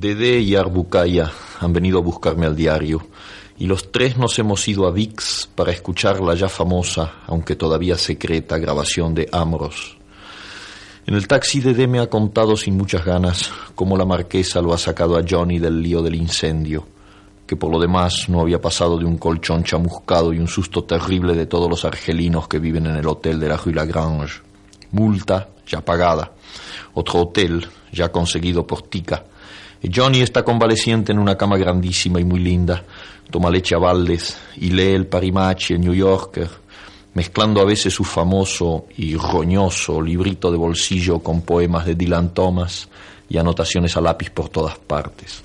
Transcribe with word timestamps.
Dede 0.00 0.40
y 0.40 0.56
Arbucaya 0.56 1.30
han 1.60 1.74
venido 1.74 1.98
a 1.98 2.02
buscarme 2.02 2.46
al 2.46 2.56
diario 2.56 3.06
y 3.58 3.66
los 3.66 3.92
tres 3.92 4.16
nos 4.16 4.38
hemos 4.38 4.66
ido 4.66 4.86
a 4.86 4.90
VIX 4.90 5.50
para 5.54 5.72
escuchar 5.72 6.22
la 6.22 6.34
ya 6.34 6.48
famosa, 6.48 7.16
aunque 7.26 7.54
todavía 7.54 7.98
secreta, 7.98 8.56
grabación 8.56 9.12
de 9.12 9.28
Amros. 9.30 9.98
En 11.04 11.12
el 11.12 11.28
taxi 11.28 11.60
Dede 11.60 11.86
me 11.86 11.98
ha 11.98 12.08
contado 12.08 12.56
sin 12.56 12.78
muchas 12.78 13.04
ganas 13.04 13.52
cómo 13.74 13.98
la 13.98 14.06
marquesa 14.06 14.62
lo 14.62 14.72
ha 14.72 14.78
sacado 14.78 15.18
a 15.18 15.22
Johnny 15.28 15.58
del 15.58 15.82
lío 15.82 16.00
del 16.00 16.14
incendio, 16.14 16.86
que 17.46 17.56
por 17.56 17.70
lo 17.70 17.78
demás 17.78 18.26
no 18.30 18.40
había 18.40 18.58
pasado 18.58 18.96
de 18.96 19.04
un 19.04 19.18
colchón 19.18 19.64
chamuscado 19.64 20.32
y 20.32 20.38
un 20.38 20.48
susto 20.48 20.84
terrible 20.84 21.34
de 21.34 21.44
todos 21.44 21.68
los 21.68 21.84
argelinos 21.84 22.48
que 22.48 22.58
viven 22.58 22.86
en 22.86 22.96
el 22.96 23.06
hotel 23.06 23.38
de 23.38 23.48
la 23.48 23.58
Rue 23.58 23.74
Lagrange. 23.74 24.40
Multa 24.92 25.50
ya 25.66 25.84
pagada. 25.84 26.32
Otro 26.94 27.20
hotel 27.20 27.68
ya 27.92 28.10
conseguido 28.10 28.66
por 28.66 28.80
Tica 28.80 29.24
Johnny 29.88 30.20
está 30.20 30.42
convaleciente 30.42 31.12
en 31.12 31.18
una 31.18 31.36
cama 31.36 31.56
grandísima 31.56 32.20
y 32.20 32.24
muy 32.24 32.40
linda, 32.40 32.84
toma 33.30 33.50
leche 33.50 33.74
a 33.74 33.78
baldes 33.78 34.36
y 34.56 34.70
lee 34.70 34.92
el 34.92 35.06
Parimachi, 35.06 35.74
el 35.74 35.80
New 35.80 35.94
Yorker, 35.94 36.48
mezclando 37.14 37.60
a 37.60 37.64
veces 37.64 37.94
su 37.94 38.04
famoso 38.04 38.86
y 38.96 39.16
roñoso 39.16 40.02
librito 40.02 40.50
de 40.50 40.58
bolsillo 40.58 41.20
con 41.20 41.42
poemas 41.42 41.86
de 41.86 41.94
Dylan 41.94 42.34
Thomas 42.34 42.88
y 43.28 43.38
anotaciones 43.38 43.96
a 43.96 44.00
lápiz 44.00 44.30
por 44.30 44.48
todas 44.50 44.78
partes. 44.78 45.42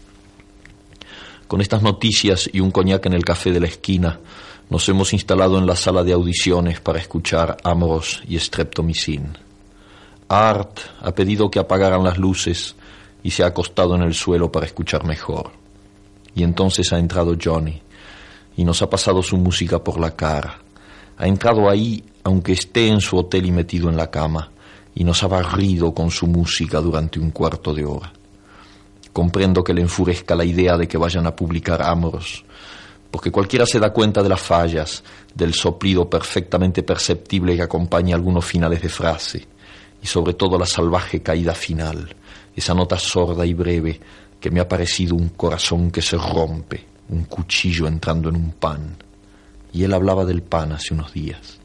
Con 1.48 1.62
estas 1.62 1.82
noticias 1.82 2.50
y 2.52 2.60
un 2.60 2.72
coñac 2.72 3.06
en 3.06 3.14
el 3.14 3.24
café 3.24 3.52
de 3.52 3.60
la 3.60 3.68
esquina, 3.68 4.20
nos 4.70 4.90
hemos 4.90 5.14
instalado 5.14 5.58
en 5.60 5.68
la 5.68 5.76
sala 5.76 6.04
de 6.04 6.12
audiciones 6.12 6.82
para 6.82 7.00
escuchar 7.00 7.56
Amros 7.64 8.24
y 8.28 8.38
Streptomycin. 8.40 9.38
Art 10.28 10.80
ha 11.02 11.12
pedido 11.14 11.52
que 11.52 11.60
apagaran 11.60 12.04
las 12.04 12.18
luces 12.18 12.76
y 13.26 13.32
se 13.32 13.42
ha 13.44 13.48
acostado 13.48 13.96
en 13.96 14.04
el 14.04 14.14
suelo 14.14 14.52
para 14.52 14.68
escuchar 14.68 15.04
mejor. 15.04 15.50
Y 16.36 16.44
entonces 16.44 16.94
ha 16.94 17.00
entrado 17.00 17.36
Johnny 17.44 17.82
y 18.56 18.64
nos 18.64 18.84
ha 18.84 18.90
pasado 18.92 19.24
su 19.24 19.36
música 19.36 19.84
por 19.84 20.00
la 20.00 20.12
cara. 20.16 20.60
Ha 21.18 21.26
entrado 21.26 21.68
ahí 21.68 22.04
aunque 22.24 22.52
esté 22.52 22.88
en 22.88 23.02
su 23.02 23.18
hotel 23.18 23.48
y 23.48 23.52
metido 23.52 23.90
en 23.90 23.98
la 23.98 24.12
cama 24.12 24.52
y 24.94 25.04
nos 25.04 25.24
ha 25.24 25.28
barrido 25.28 25.92
con 25.92 26.12
su 26.12 26.28
música 26.28 26.80
durante 26.80 27.20
un 27.20 27.32
cuarto 27.32 27.74
de 27.74 27.84
hora. 27.84 28.14
Comprendo 29.12 29.64
que 29.64 29.74
le 29.74 29.82
enfurezca 29.82 30.36
la 30.36 30.46
idea 30.46 30.78
de 30.78 30.88
que 30.88 31.00
vayan 31.00 31.26
a 31.26 31.36
publicar 31.36 31.82
Amoros, 31.82 32.46
porque 33.10 33.32
cualquiera 33.32 33.66
se 33.66 33.80
da 33.80 33.92
cuenta 33.92 34.22
de 34.22 34.30
las 34.30 34.42
fallas, 34.42 35.04
del 35.34 35.56
soplido 35.56 36.08
perfectamente 36.08 36.84
perceptible 36.84 37.56
que 37.56 37.64
acompaña 37.64 38.16
algunos 38.16 38.46
finales 38.46 38.84
de 38.84 38.90
frase, 38.90 39.48
y 40.00 40.06
sobre 40.06 40.36
todo 40.36 40.60
la 40.60 40.68
salvaje 40.68 41.24
caída 41.24 41.56
final, 41.56 42.16
esa 42.56 42.74
nota 42.74 42.98
sorda 42.98 43.46
y 43.46 43.54
breve 43.54 44.00
que 44.40 44.50
me 44.50 44.60
ha 44.60 44.68
parecido 44.68 45.16
un 45.16 45.30
corazón 45.30 45.92
que 45.92 46.02
se 46.02 46.18
rompe, 46.18 46.86
un 47.10 47.26
cuchillo 47.26 47.88
entrando 47.88 48.30
en 48.30 48.36
un 48.36 48.52
pan. 48.52 48.96
Y 49.74 49.84
él 49.84 49.94
hablaba 49.94 50.24
del 50.26 50.42
pan 50.42 50.72
hace 50.72 50.94
unos 50.94 51.14
días. 51.14 51.60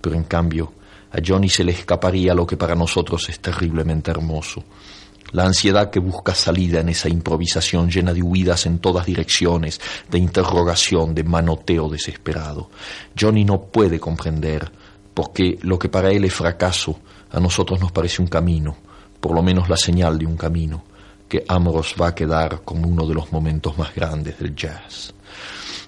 Pero 0.00 0.16
en 0.16 0.24
cambio, 0.24 0.72
a 1.10 1.18
Johnny 1.24 1.48
se 1.48 1.64
le 1.64 1.72
escaparía 1.72 2.34
lo 2.34 2.46
que 2.46 2.56
para 2.56 2.74
nosotros 2.74 3.28
es 3.28 3.40
terriblemente 3.40 4.10
hermoso. 4.10 4.64
La 5.32 5.44
ansiedad 5.44 5.90
que 5.90 6.00
busca 6.00 6.34
salida 6.34 6.80
en 6.80 6.90
esa 6.90 7.08
improvisación 7.08 7.90
llena 7.90 8.12
de 8.12 8.22
huidas 8.22 8.66
en 8.66 8.78
todas 8.78 9.06
direcciones, 9.06 9.80
de 10.10 10.18
interrogación, 10.18 11.14
de 11.14 11.24
manoteo 11.24 11.88
desesperado. 11.88 12.70
Johnny 13.18 13.44
no 13.44 13.62
puede 13.62 13.98
comprender, 13.98 14.70
porque 15.14 15.58
lo 15.62 15.78
que 15.78 15.88
para 15.88 16.10
él 16.10 16.24
es 16.24 16.34
fracaso, 16.34 16.98
a 17.30 17.40
nosotros 17.40 17.80
nos 17.80 17.90
parece 17.90 18.20
un 18.20 18.28
camino, 18.28 18.76
por 19.24 19.34
lo 19.34 19.42
menos 19.42 19.70
la 19.70 19.76
señal 19.78 20.18
de 20.18 20.26
un 20.26 20.36
camino, 20.36 20.84
que 21.26 21.46
Amros 21.48 21.94
va 21.98 22.08
a 22.08 22.14
quedar 22.14 22.60
como 22.62 22.86
uno 22.86 23.06
de 23.06 23.14
los 23.14 23.32
momentos 23.32 23.78
más 23.78 23.94
grandes 23.94 24.38
del 24.38 24.54
jazz. 24.54 25.14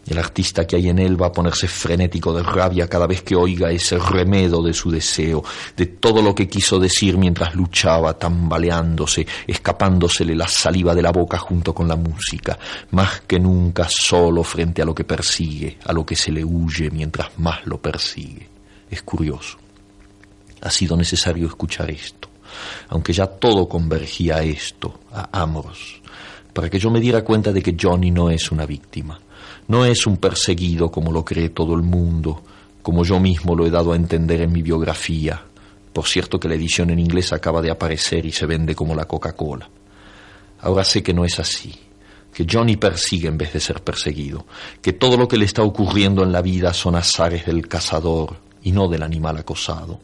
El 0.06 0.16
artista 0.16 0.66
que 0.66 0.76
hay 0.76 0.88
en 0.88 0.98
él 0.98 1.20
va 1.20 1.26
a 1.26 1.32
ponerse 1.32 1.68
frenético 1.68 2.32
de 2.32 2.42
rabia 2.42 2.88
cada 2.88 3.06
vez 3.06 3.20
que 3.20 3.36
oiga 3.36 3.70
ese 3.70 3.98
remedo 3.98 4.62
de 4.62 4.72
su 4.72 4.90
deseo, 4.90 5.44
de 5.76 5.84
todo 5.84 6.22
lo 6.22 6.34
que 6.34 6.48
quiso 6.48 6.78
decir 6.78 7.18
mientras 7.18 7.54
luchaba, 7.54 8.14
tambaleándose, 8.14 9.26
escapándosele 9.46 10.34
la 10.34 10.48
saliva 10.48 10.94
de 10.94 11.02
la 11.02 11.12
boca 11.12 11.36
junto 11.36 11.74
con 11.74 11.86
la 11.86 11.96
música, 11.96 12.58
más 12.92 13.20
que 13.26 13.38
nunca 13.38 13.86
solo 13.90 14.42
frente 14.44 14.80
a 14.80 14.86
lo 14.86 14.94
que 14.94 15.04
persigue, 15.04 15.76
a 15.84 15.92
lo 15.92 16.06
que 16.06 16.16
se 16.16 16.32
le 16.32 16.42
huye 16.42 16.90
mientras 16.90 17.38
más 17.38 17.66
lo 17.66 17.76
persigue. 17.82 18.48
Es 18.90 19.02
curioso. 19.02 19.58
Ha 20.62 20.70
sido 20.70 20.96
necesario 20.96 21.46
escuchar 21.46 21.90
esto 21.90 22.25
aunque 22.88 23.12
ya 23.12 23.26
todo 23.26 23.68
convergía 23.68 24.36
a 24.36 24.42
esto, 24.42 25.00
a 25.12 25.42
Amors, 25.42 26.00
para 26.52 26.70
que 26.70 26.78
yo 26.78 26.90
me 26.90 27.00
diera 27.00 27.22
cuenta 27.22 27.52
de 27.52 27.62
que 27.62 27.76
Johnny 27.80 28.10
no 28.10 28.30
es 28.30 28.50
una 28.50 28.66
víctima, 28.66 29.20
no 29.68 29.84
es 29.84 30.06
un 30.06 30.16
perseguido 30.18 30.90
como 30.90 31.12
lo 31.12 31.24
cree 31.24 31.50
todo 31.50 31.74
el 31.74 31.82
mundo, 31.82 32.42
como 32.82 33.04
yo 33.04 33.18
mismo 33.18 33.56
lo 33.56 33.66
he 33.66 33.70
dado 33.70 33.92
a 33.92 33.96
entender 33.96 34.42
en 34.42 34.52
mi 34.52 34.62
biografía. 34.62 35.42
Por 35.92 36.06
cierto 36.06 36.38
que 36.38 36.48
la 36.48 36.54
edición 36.54 36.90
en 36.90 36.98
inglés 36.98 37.32
acaba 37.32 37.60
de 37.60 37.70
aparecer 37.70 38.24
y 38.26 38.32
se 38.32 38.46
vende 38.46 38.74
como 38.74 38.94
la 38.94 39.06
Coca-Cola. 39.06 39.68
Ahora 40.60 40.84
sé 40.84 41.02
que 41.02 41.12
no 41.12 41.24
es 41.24 41.38
así, 41.38 41.74
que 42.32 42.46
Johnny 42.50 42.76
persigue 42.76 43.28
en 43.28 43.38
vez 43.38 43.52
de 43.52 43.60
ser 43.60 43.82
perseguido, 43.82 44.46
que 44.80 44.92
todo 44.92 45.16
lo 45.16 45.26
que 45.26 45.36
le 45.36 45.46
está 45.46 45.62
ocurriendo 45.62 46.22
en 46.22 46.32
la 46.32 46.42
vida 46.42 46.72
son 46.72 46.94
azares 46.94 47.46
del 47.46 47.66
cazador 47.66 48.36
y 48.62 48.72
no 48.72 48.88
del 48.88 49.02
animal 49.02 49.38
acosado, 49.38 50.00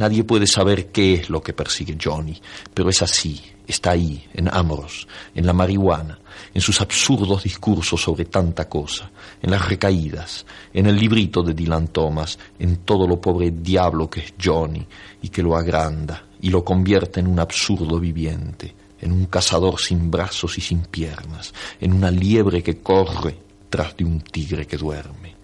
Nadie 0.00 0.24
puede 0.24 0.46
saber 0.46 0.86
qué 0.86 1.12
es 1.12 1.28
lo 1.28 1.42
que 1.42 1.52
persigue 1.52 1.98
Johnny, 2.02 2.40
pero 2.72 2.88
es 2.88 3.02
así, 3.02 3.38
está 3.66 3.90
ahí, 3.90 4.26
en 4.32 4.48
Amoros, 4.48 5.06
en 5.34 5.44
la 5.44 5.52
marihuana, 5.52 6.18
en 6.54 6.62
sus 6.62 6.80
absurdos 6.80 7.42
discursos 7.42 8.00
sobre 8.00 8.24
tanta 8.24 8.66
cosa, 8.66 9.10
en 9.42 9.50
las 9.50 9.68
recaídas, 9.68 10.46
en 10.72 10.86
el 10.86 10.96
librito 10.96 11.42
de 11.42 11.52
Dylan 11.52 11.88
Thomas, 11.88 12.38
en 12.58 12.76
todo 12.78 13.06
lo 13.06 13.20
pobre 13.20 13.50
diablo 13.50 14.08
que 14.08 14.20
es 14.20 14.32
Johnny 14.42 14.86
y 15.20 15.28
que 15.28 15.42
lo 15.42 15.54
agranda 15.54 16.24
y 16.40 16.48
lo 16.48 16.64
convierte 16.64 17.20
en 17.20 17.26
un 17.26 17.38
absurdo 17.38 18.00
viviente, 18.00 18.74
en 19.02 19.12
un 19.12 19.26
cazador 19.26 19.78
sin 19.78 20.10
brazos 20.10 20.56
y 20.56 20.62
sin 20.62 20.80
piernas, 20.80 21.52
en 21.78 21.92
una 21.92 22.10
liebre 22.10 22.62
que 22.62 22.78
corre 22.78 23.36
tras 23.68 23.94
de 23.98 24.06
un 24.06 24.22
tigre 24.22 24.66
que 24.66 24.78
duerme. 24.78 25.36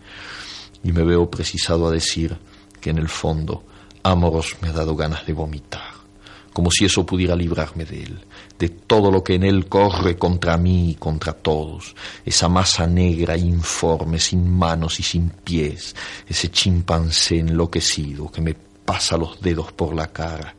Y 0.82 0.92
me 0.92 1.04
veo 1.04 1.30
precisado 1.30 1.86
a 1.86 1.90
decir 1.90 2.34
que 2.80 2.88
en 2.88 2.96
el 2.96 3.10
fondo 3.10 3.62
Amoros 4.06 4.56
me 4.60 4.68
ha 4.68 4.72
dado 4.72 4.94
ganas 4.94 5.26
de 5.26 5.32
vomitar, 5.32 5.90
como 6.52 6.70
si 6.70 6.84
eso 6.84 7.04
pudiera 7.04 7.34
librarme 7.34 7.84
de 7.84 8.04
él, 8.04 8.24
de 8.56 8.68
todo 8.68 9.10
lo 9.10 9.24
que 9.24 9.34
en 9.34 9.42
él 9.42 9.66
corre 9.66 10.16
contra 10.16 10.56
mí 10.56 10.90
y 10.90 10.94
contra 10.94 11.32
todos, 11.32 11.96
esa 12.24 12.48
masa 12.48 12.86
negra, 12.86 13.36
informe, 13.36 14.20
sin 14.20 14.48
manos 14.48 15.00
y 15.00 15.02
sin 15.02 15.30
pies, 15.30 15.96
ese 16.24 16.52
chimpancé 16.52 17.40
enloquecido 17.40 18.30
que 18.30 18.40
me 18.42 18.54
pasa 18.54 19.16
los 19.16 19.40
dedos 19.40 19.72
por 19.72 19.92
la 19.92 20.06
cara. 20.06 20.54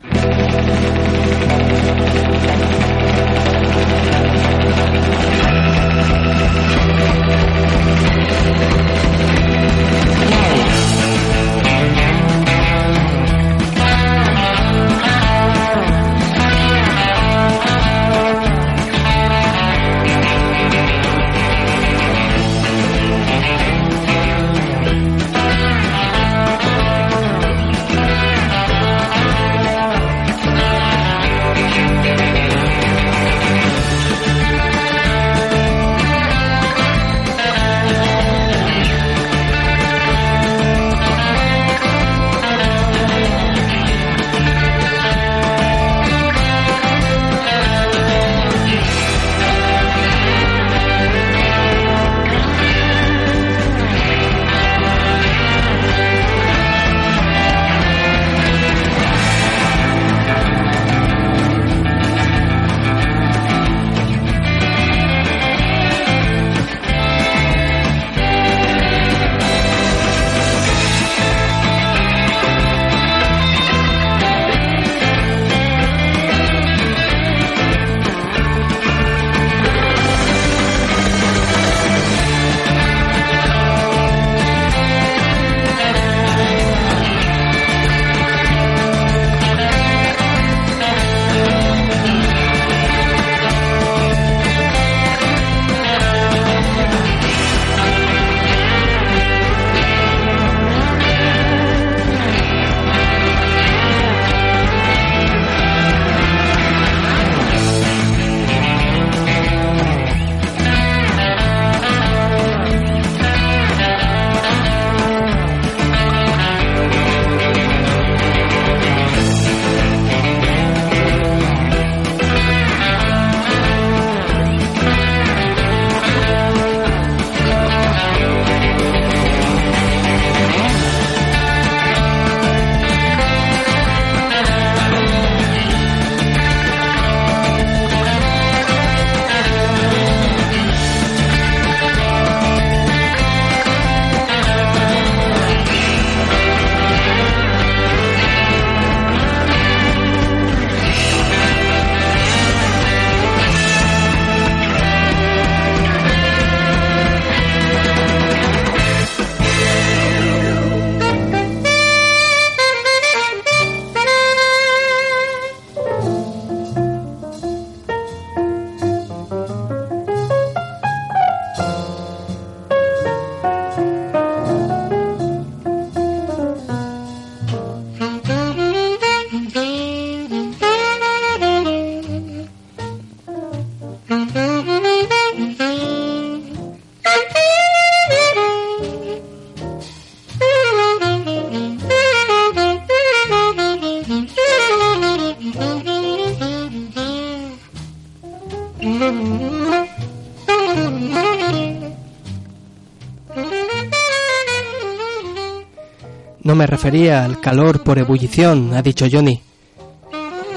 Me 206.57 206.65
refería 206.65 207.24
al 207.24 207.39
calor 207.39 207.83
por 207.83 208.00
ebullición, 208.00 208.74
ha 208.74 208.81
dicho 208.81 209.06
Johnny. 209.09 209.42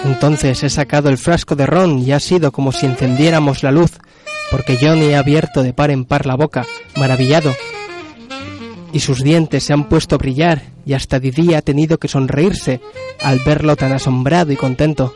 Entonces 0.04 0.64
he 0.64 0.70
sacado 0.70 1.10
el 1.10 1.18
frasco 1.18 1.54
de 1.54 1.66
ron 1.66 1.98
y 1.98 2.12
ha 2.12 2.20
sido 2.20 2.52
como 2.52 2.72
si 2.72 2.86
encendiéramos 2.86 3.62
la 3.62 3.70
luz, 3.70 3.92
porque 4.50 4.78
Johnny 4.80 5.12
ha 5.12 5.18
abierto 5.18 5.62
de 5.62 5.74
par 5.74 5.90
en 5.90 6.06
par 6.06 6.24
la 6.24 6.36
boca, 6.36 6.64
maravillado. 6.96 7.54
Y 8.92 9.00
sus 9.00 9.22
dientes 9.22 9.62
se 9.64 9.74
han 9.74 9.88
puesto 9.88 10.14
a 10.14 10.18
brillar 10.18 10.62
y 10.86 10.94
hasta 10.94 11.20
Didi 11.20 11.52
ha 11.52 11.60
tenido 11.60 11.98
que 11.98 12.08
sonreírse 12.08 12.80
al 13.22 13.40
verlo 13.40 13.76
tan 13.76 13.92
asombrado 13.92 14.52
y 14.52 14.56
contento. 14.56 15.14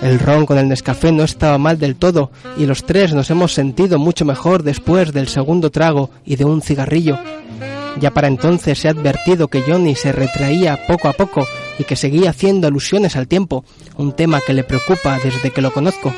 El 0.00 0.18
ron 0.18 0.46
con 0.46 0.58
el 0.58 0.68
Nescafé 0.68 1.12
no 1.12 1.22
estaba 1.22 1.58
mal 1.58 1.78
del 1.78 1.96
todo 1.96 2.30
y 2.56 2.64
los 2.64 2.84
tres 2.84 3.14
nos 3.14 3.30
hemos 3.30 3.52
sentido 3.52 3.98
mucho 3.98 4.24
mejor 4.24 4.62
después 4.62 5.12
del 5.12 5.28
segundo 5.28 5.70
trago 5.70 6.10
y 6.24 6.36
de 6.36 6.46
un 6.46 6.62
cigarrillo. 6.62 7.18
Ya 8.00 8.10
para 8.10 8.28
entonces 8.28 8.78
se 8.78 8.88
ha 8.88 8.90
advertido 8.90 9.48
que 9.48 9.62
Johnny 9.62 9.94
se 9.94 10.12
retraía 10.12 10.86
poco 10.86 11.08
a 11.08 11.14
poco 11.14 11.46
y 11.78 11.84
que 11.84 11.96
seguía 11.96 12.30
haciendo 12.30 12.68
alusiones 12.68 13.16
al 13.16 13.28
tiempo, 13.28 13.64
un 13.96 14.12
tema 14.12 14.40
que 14.40 14.52
le 14.52 14.64
preocupa 14.64 15.18
desde 15.22 15.50
que 15.50 15.62
lo 15.62 15.72
conozco. 15.72 16.12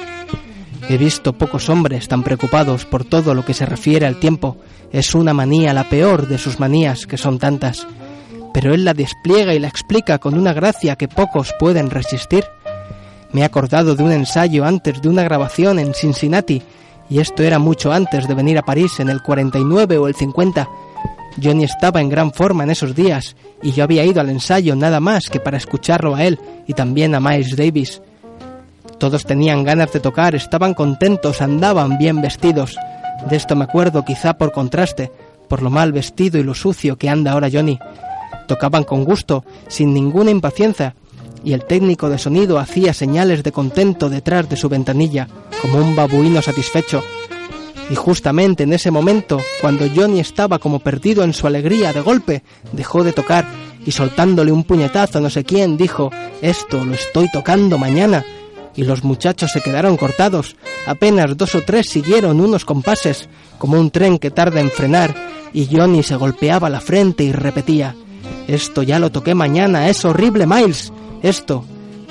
He 0.88 0.96
visto 0.96 1.34
pocos 1.34 1.68
hombres 1.68 2.08
tan 2.08 2.22
preocupados 2.22 2.84
por 2.84 3.04
todo 3.04 3.34
lo 3.34 3.44
que 3.44 3.54
se 3.54 3.66
refiere 3.66 4.06
al 4.06 4.18
tiempo. 4.18 4.56
Es 4.90 5.14
una 5.14 5.34
manía 5.34 5.74
la 5.74 5.88
peor 5.88 6.26
de 6.26 6.38
sus 6.38 6.58
manías, 6.58 7.06
que 7.06 7.18
son 7.18 7.38
tantas. 7.38 7.86
Pero 8.54 8.74
él 8.74 8.84
la 8.84 8.94
despliega 8.94 9.54
y 9.54 9.58
la 9.58 9.68
explica 9.68 10.18
con 10.18 10.36
una 10.36 10.54
gracia 10.54 10.96
que 10.96 11.06
pocos 11.06 11.54
pueden 11.58 11.90
resistir. 11.90 12.44
Me 13.32 13.42
he 13.42 13.44
acordado 13.44 13.94
de 13.94 14.02
un 14.02 14.12
ensayo 14.12 14.64
antes 14.64 15.02
de 15.02 15.10
una 15.10 15.22
grabación 15.22 15.78
en 15.78 15.92
Cincinnati, 15.92 16.62
y 17.10 17.20
esto 17.20 17.42
era 17.42 17.58
mucho 17.58 17.92
antes 17.92 18.26
de 18.26 18.34
venir 18.34 18.56
a 18.56 18.62
París 18.62 18.98
en 18.98 19.10
el 19.10 19.22
49 19.22 19.98
o 19.98 20.08
el 20.08 20.14
50. 20.14 20.68
Johnny 21.42 21.64
estaba 21.64 22.00
en 22.00 22.08
gran 22.08 22.32
forma 22.32 22.64
en 22.64 22.70
esos 22.70 22.94
días, 22.94 23.36
y 23.62 23.72
yo 23.72 23.84
había 23.84 24.04
ido 24.04 24.20
al 24.20 24.30
ensayo 24.30 24.74
nada 24.76 25.00
más 25.00 25.28
que 25.28 25.40
para 25.40 25.56
escucharlo 25.56 26.14
a 26.14 26.24
él 26.24 26.38
y 26.66 26.74
también 26.74 27.14
a 27.14 27.20
Miles 27.20 27.56
Davis. 27.56 28.02
Todos 28.98 29.24
tenían 29.24 29.64
ganas 29.64 29.92
de 29.92 30.00
tocar, 30.00 30.34
estaban 30.34 30.74
contentos, 30.74 31.40
andaban 31.40 31.98
bien 31.98 32.20
vestidos. 32.20 32.76
De 33.28 33.36
esto 33.36 33.54
me 33.54 33.64
acuerdo 33.64 34.04
quizá 34.04 34.34
por 34.36 34.52
contraste, 34.52 35.12
por 35.48 35.62
lo 35.62 35.70
mal 35.70 35.92
vestido 35.92 36.38
y 36.38 36.42
lo 36.42 36.54
sucio 36.54 36.96
que 36.96 37.08
anda 37.08 37.32
ahora 37.32 37.48
Johnny. 37.52 37.78
Tocaban 38.46 38.84
con 38.84 39.04
gusto, 39.04 39.44
sin 39.68 39.94
ninguna 39.94 40.30
impaciencia, 40.30 40.94
y 41.44 41.52
el 41.52 41.64
técnico 41.64 42.08
de 42.08 42.18
sonido 42.18 42.58
hacía 42.58 42.92
señales 42.92 43.42
de 43.42 43.52
contento 43.52 44.08
detrás 44.08 44.48
de 44.48 44.56
su 44.56 44.68
ventanilla, 44.68 45.28
como 45.62 45.78
un 45.78 45.94
babuino 45.94 46.42
satisfecho. 46.42 47.02
Y 47.90 47.94
justamente 47.94 48.64
en 48.64 48.72
ese 48.72 48.90
momento, 48.90 49.40
cuando 49.60 49.86
Johnny 49.94 50.20
estaba 50.20 50.58
como 50.58 50.78
perdido 50.78 51.24
en 51.24 51.32
su 51.32 51.46
alegría, 51.46 51.92
de 51.92 52.00
golpe 52.00 52.42
dejó 52.72 53.02
de 53.02 53.12
tocar 53.12 53.46
y 53.84 53.92
soltándole 53.92 54.52
un 54.52 54.64
puñetazo 54.64 55.18
a 55.18 55.20
no 55.20 55.30
sé 55.30 55.44
quién 55.44 55.76
dijo, 55.76 56.10
esto 56.42 56.84
lo 56.84 56.94
estoy 56.94 57.30
tocando 57.30 57.78
mañana. 57.78 58.24
Y 58.76 58.84
los 58.84 59.02
muchachos 59.02 59.50
se 59.50 59.60
quedaron 59.60 59.96
cortados. 59.96 60.56
Apenas 60.86 61.36
dos 61.36 61.54
o 61.54 61.62
tres 61.62 61.88
siguieron 61.88 62.40
unos 62.40 62.64
compases, 62.64 63.28
como 63.58 63.80
un 63.80 63.90
tren 63.90 64.18
que 64.18 64.30
tarda 64.30 64.60
en 64.60 64.70
frenar, 64.70 65.14
y 65.52 65.66
Johnny 65.74 66.02
se 66.02 66.16
golpeaba 66.16 66.68
la 66.68 66.80
frente 66.80 67.24
y 67.24 67.32
repetía, 67.32 67.96
esto 68.48 68.82
ya 68.82 68.98
lo 68.98 69.12
toqué 69.12 69.34
mañana, 69.34 69.90
es 69.90 70.06
horrible, 70.06 70.46
Miles. 70.46 70.90
Esto 71.22 71.64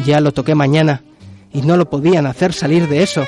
ya 0.06 0.22
lo 0.22 0.34
toqué 0.34 0.54
mañana. 0.54 1.04
Y 1.52 1.64
no 1.64 1.78
lo 1.78 1.90
podían 1.90 2.28
hacer 2.28 2.54
salir 2.54 2.88
de 2.88 3.02
eso 3.02 3.26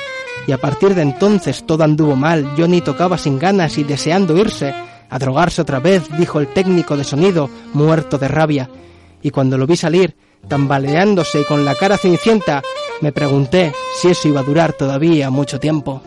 y 0.49 0.51
a 0.51 0.57
partir 0.57 0.95
de 0.95 1.03
entonces 1.03 1.63
todo 1.63 1.83
anduvo 1.83 2.15
mal. 2.15 2.55
Johnny 2.57 2.81
tocaba 2.81 3.19
sin 3.19 3.37
ganas 3.37 3.77
y 3.77 3.83
deseando 3.83 4.35
irse. 4.35 4.73
A 5.07 5.19
drogarse 5.19 5.61
otra 5.61 5.79
vez, 5.79 6.09
dijo 6.17 6.39
el 6.39 6.47
técnico 6.47 6.97
de 6.97 7.03
sonido, 7.03 7.51
muerto 7.73 8.17
de 8.17 8.27
rabia. 8.27 8.67
Y 9.21 9.29
cuando 9.29 9.59
lo 9.59 9.67
vi 9.67 9.77
salir, 9.77 10.15
tambaleándose 10.47 11.41
y 11.41 11.45
con 11.45 11.65
la 11.65 11.75
cara 11.75 11.99
cenicienta, 11.99 12.63
me 12.99 13.11
pregunté 13.11 13.73
si 14.01 14.07
eso 14.07 14.27
iba 14.27 14.39
a 14.39 14.43
durar 14.43 14.73
todavía 14.73 15.29
mucho 15.29 15.59
tiempo. 15.59 16.01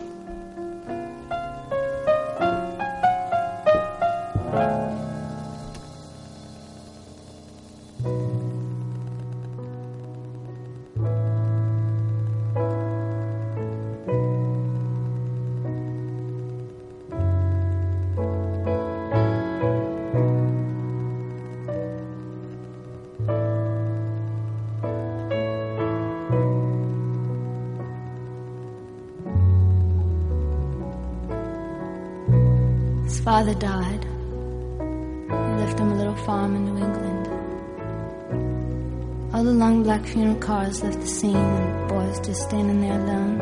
Cars 40.43 40.83
left 40.83 40.99
the 40.99 41.07
scene, 41.07 41.35
and 41.37 41.89
the 41.89 41.93
boys 41.93 42.19
just 42.19 42.41
standing 42.49 42.81
there 42.81 42.99
alone, 42.99 43.37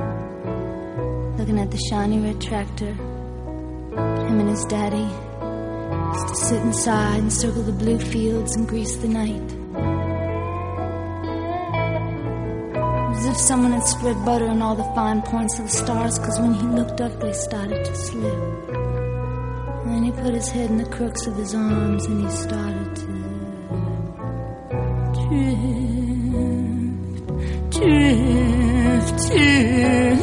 looking 1.37 1.59
at 1.59 1.71
the 1.71 1.77
shiny 1.89 2.19
red 2.19 2.39
tractor. 2.39 2.93
Him 2.93 4.39
and 4.39 4.49
his 4.49 4.63
daddy 4.65 5.09
used 6.13 6.27
to 6.27 6.35
sit 6.35 6.61
inside 6.61 7.19
and 7.21 7.33
circle 7.33 7.63
the 7.63 7.71
blue 7.71 7.97
fields 7.97 8.55
and 8.55 8.67
grease 8.67 8.97
the 8.97 9.07
night. 9.07 9.57
As 13.15 13.25
if 13.25 13.37
someone 13.37 13.71
had 13.71 13.83
spread 13.83 14.23
butter 14.23 14.47
on 14.47 14.61
all 14.61 14.75
the 14.75 14.89
fine 14.95 15.23
points 15.23 15.57
of 15.57 15.65
the 15.65 15.71
stars, 15.71 16.19
because 16.19 16.39
when 16.39 16.53
he 16.53 16.67
looked 16.67 17.01
up, 17.01 17.19
they 17.19 17.33
started 17.33 17.83
to 17.83 17.95
slip. 17.95 18.69
And 19.85 20.05
he 20.05 20.11
put 20.11 20.33
his 20.35 20.49
head 20.49 20.69
in 20.69 20.77
the 20.77 20.85
crooks 20.85 21.25
of 21.25 21.35
his 21.35 21.55
arms 21.55 22.05
and 22.05 22.21
he 22.23 22.29
started 22.29 22.95
to 22.95 23.05
drift, 25.27 26.00
to, 27.81 29.01
to, 29.29 30.21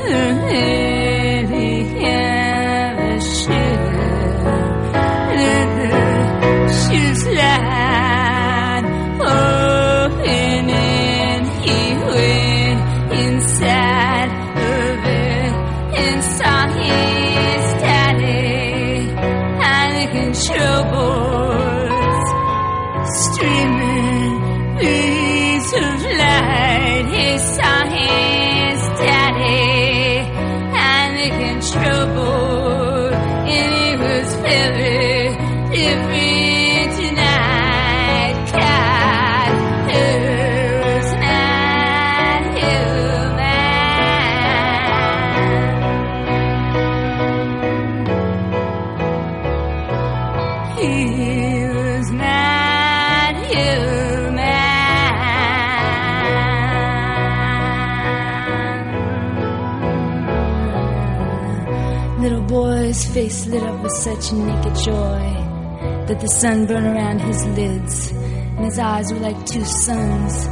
that 66.09 66.21
the 66.21 66.29
sun 66.29 66.65
burned 66.65 66.87
around 66.87 67.21
his 67.21 67.45
lids 67.49 68.11
and 68.11 68.65
his 68.65 68.79
eyes 68.79 69.13
were 69.13 69.21
like 69.21 69.37
two 69.45 69.65
suns. 69.65 70.47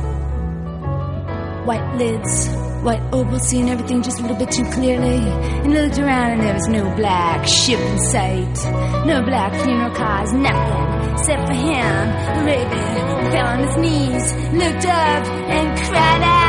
White 1.66 1.96
lids, 1.96 2.48
white 2.84 3.02
opal, 3.10 3.38
seeing 3.40 3.70
everything 3.70 4.02
just 4.02 4.18
a 4.20 4.22
little 4.22 4.36
bit 4.36 4.50
too 4.50 4.64
clearly. 4.70 5.18
And 5.64 5.72
looked 5.72 5.98
around 5.98 6.32
and 6.32 6.42
there 6.42 6.54
was 6.54 6.68
no 6.68 6.94
black 6.94 7.46
ship 7.46 7.80
in 7.80 7.98
sight, 7.98 8.54
no 9.06 9.22
black 9.22 9.52
funeral 9.64 9.94
cars, 9.94 10.32
nothing 10.32 11.12
except 11.12 11.46
for 11.48 11.54
him. 11.54 11.96
The 12.36 12.42
raven 12.44 13.32
fell 13.32 13.46
on 13.46 13.58
his 13.66 13.76
knees, 13.78 14.32
looked 14.52 14.84
up 14.84 15.26
and 15.48 15.78
cried 15.88 16.22
out, 16.22 16.45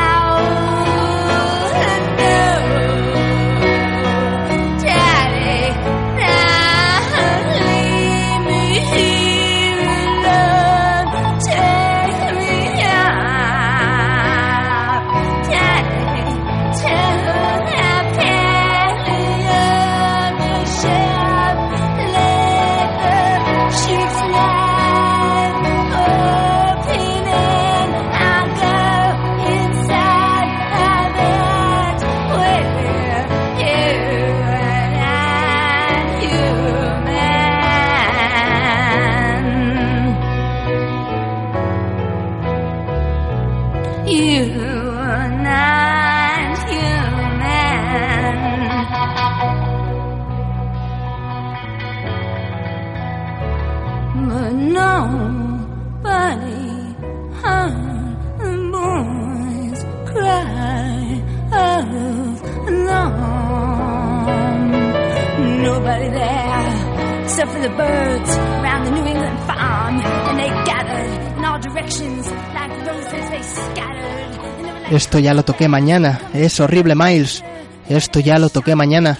birds 67.69 68.37
around 68.37 68.85
the 68.85 68.91
New 68.91 69.05
England 69.05 69.39
farm. 69.47 69.99
And 70.01 70.39
they 70.39 70.49
gathered 70.65 71.37
in 71.37 71.45
all 71.45 71.59
directions 71.59 72.27
like 72.53 72.71
roses 72.85 73.29
they 73.29 73.43
scattered. 73.43 74.91
Esto 74.91 75.19
ya 75.19 75.33
lo 75.33 75.43
toqué 75.43 75.67
mañana. 75.67 76.21
Es 76.33 76.59
horrible, 76.59 76.95
Miles. 76.95 77.43
Esto 77.89 78.19
ya 78.19 78.37
lo 78.39 78.49
toqué 78.49 78.75
mañana. 78.75 79.17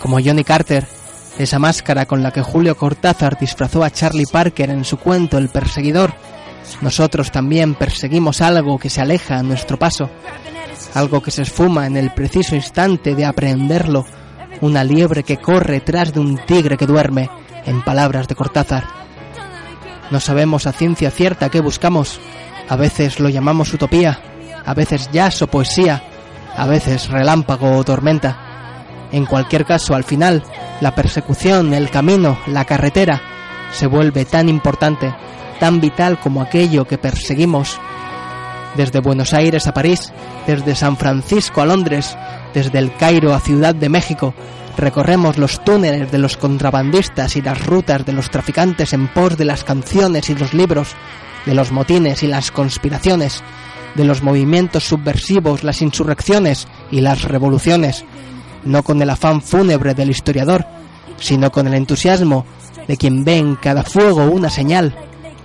Como 0.00 0.20
Johnny 0.20 0.44
Carter, 0.44 0.86
esa 1.38 1.58
máscara 1.58 2.06
con 2.06 2.22
la 2.22 2.30
que 2.30 2.42
Julio 2.42 2.76
Cortázar 2.76 3.38
disfrazó 3.38 3.84
a 3.84 3.90
Charlie 3.90 4.26
Parker 4.30 4.70
en 4.70 4.84
su 4.84 4.98
cuento 4.98 5.38
El 5.38 5.48
perseguidor. 5.48 6.12
Nosotros 6.80 7.30
también 7.30 7.74
perseguimos 7.74 8.40
algo 8.40 8.78
que 8.78 8.90
se 8.90 9.00
aleja 9.00 9.38
a 9.38 9.42
nuestro 9.42 9.78
paso, 9.78 10.10
algo 10.94 11.22
que 11.22 11.30
se 11.30 11.42
esfuma 11.42 11.86
en 11.86 11.96
el 11.96 12.10
preciso 12.10 12.54
instante 12.54 13.14
de 13.14 13.24
aprehenderlo, 13.24 14.04
una 14.60 14.82
liebre 14.82 15.22
que 15.22 15.36
corre 15.36 15.80
tras 15.80 16.12
de 16.12 16.20
un 16.20 16.38
tigre 16.38 16.76
que 16.76 16.86
duerme, 16.86 17.30
en 17.66 17.82
palabras 17.82 18.28
de 18.28 18.34
Cortázar. 18.34 18.84
No 20.10 20.20
sabemos 20.20 20.66
a 20.66 20.72
ciencia 20.72 21.10
cierta 21.10 21.50
qué 21.50 21.60
buscamos. 21.60 22.20
A 22.68 22.76
veces 22.76 23.20
lo 23.20 23.28
llamamos 23.28 23.72
utopía, 23.74 24.20
a 24.64 24.74
veces 24.74 25.10
jazz 25.12 25.42
o 25.42 25.46
poesía, 25.48 26.02
a 26.56 26.66
veces 26.66 27.08
relámpago 27.08 27.76
o 27.76 27.84
tormenta. 27.84 29.08
En 29.12 29.26
cualquier 29.26 29.64
caso, 29.64 29.94
al 29.94 30.04
final, 30.04 30.42
la 30.80 30.94
persecución, 30.94 31.74
el 31.74 31.90
camino, 31.90 32.38
la 32.46 32.64
carretera, 32.64 33.20
se 33.72 33.86
vuelve 33.86 34.24
tan 34.24 34.48
importante, 34.48 35.14
tan 35.60 35.80
vital 35.80 36.18
como 36.18 36.42
aquello 36.42 36.86
que 36.86 36.98
perseguimos. 36.98 37.78
Desde 38.76 39.00
Buenos 39.00 39.32
Aires 39.32 39.66
a 39.66 39.74
París, 39.74 40.12
desde 40.46 40.74
San 40.74 40.96
Francisco 40.96 41.62
a 41.62 41.66
Londres, 41.66 42.16
desde 42.52 42.78
el 42.78 42.94
Cairo 42.96 43.34
a 43.34 43.40
Ciudad 43.40 43.74
de 43.74 43.88
México, 43.88 44.34
recorremos 44.76 45.38
los 45.38 45.64
túneles 45.64 46.10
de 46.10 46.18
los 46.18 46.36
contrabandistas 46.36 47.36
y 47.36 47.42
las 47.42 47.64
rutas 47.64 48.04
de 48.04 48.12
los 48.12 48.30
traficantes 48.30 48.92
en 48.92 49.08
pos 49.08 49.36
de 49.36 49.44
las 49.44 49.64
canciones 49.64 50.28
y 50.30 50.34
los 50.34 50.54
libros, 50.54 50.94
de 51.46 51.54
los 51.54 51.72
motines 51.72 52.22
y 52.22 52.26
las 52.26 52.50
conspiraciones, 52.50 53.42
de 53.94 54.04
los 54.04 54.22
movimientos 54.22 54.84
subversivos, 54.84 55.64
las 55.64 55.80
insurrecciones 55.80 56.68
y 56.90 57.00
las 57.00 57.22
revoluciones, 57.22 58.04
no 58.64 58.82
con 58.82 59.00
el 59.00 59.10
afán 59.10 59.40
fúnebre 59.40 59.94
del 59.94 60.10
historiador, 60.10 60.66
sino 61.18 61.50
con 61.50 61.66
el 61.66 61.74
entusiasmo 61.74 62.44
de 62.86 62.96
quien 62.96 63.24
ve 63.24 63.38
en 63.38 63.56
cada 63.56 63.82
fuego 63.82 64.26
una 64.26 64.50
señal, 64.50 64.94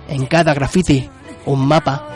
en 0.08 0.26
cada 0.26 0.54
graffiti 0.54 1.08
un 1.46 1.66
mapa. 1.66 2.08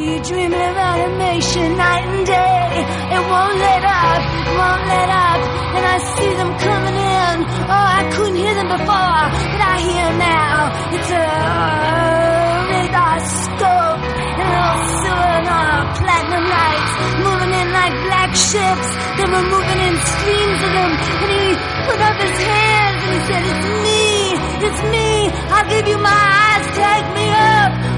Me, 0.00 0.18
dreaming 0.24 0.64
of 0.70 0.76
animation 0.76 1.76
night 1.76 2.04
and 2.08 2.26
day. 2.26 2.72
It 3.14 3.22
won't 3.30 3.56
let 3.68 3.82
up, 3.84 4.20
won't 4.58 4.84
let 4.88 5.08
up. 5.28 5.40
And 5.76 5.84
I 5.94 5.96
see 6.16 6.32
them 6.40 6.50
coming 6.66 6.96
in. 6.96 7.36
Oh, 7.68 7.86
I 8.00 8.02
couldn't 8.14 8.38
hear 8.42 8.54
them 8.54 8.70
before, 8.76 9.24
but 9.52 9.62
I 9.74 9.76
hear 9.90 10.08
now. 10.32 10.54
It's 10.96 11.10
a 11.22 11.26
radar 12.72 13.18
scope. 13.40 14.02
And 14.40 14.50
also 14.64 15.12
in 15.36 15.44
uh, 15.60 15.80
platinum 16.00 16.46
lights 16.56 16.92
moving 17.26 17.52
in 17.60 17.68
like 17.78 17.94
black 18.08 18.30
ships. 18.48 18.88
They 19.18 19.26
were 19.28 19.46
moving 19.54 19.80
in 19.86 19.94
streams 20.00 20.60
of 20.66 20.72
them. 20.78 20.92
And 21.22 21.30
he 21.36 21.44
put 21.88 22.00
up 22.08 22.16
his 22.24 22.38
hands 22.40 23.00
and 23.04 23.12
he 23.16 23.20
said, 23.28 23.42
It's 23.52 23.66
me, 23.84 24.04
it's 24.64 24.82
me. 24.94 25.08
I'll 25.52 25.68
give 25.68 25.86
you 25.92 25.98
my 26.00 26.20
eyes. 26.48 26.64
Take 26.72 27.06
me 27.12 27.26
up. 27.36 27.79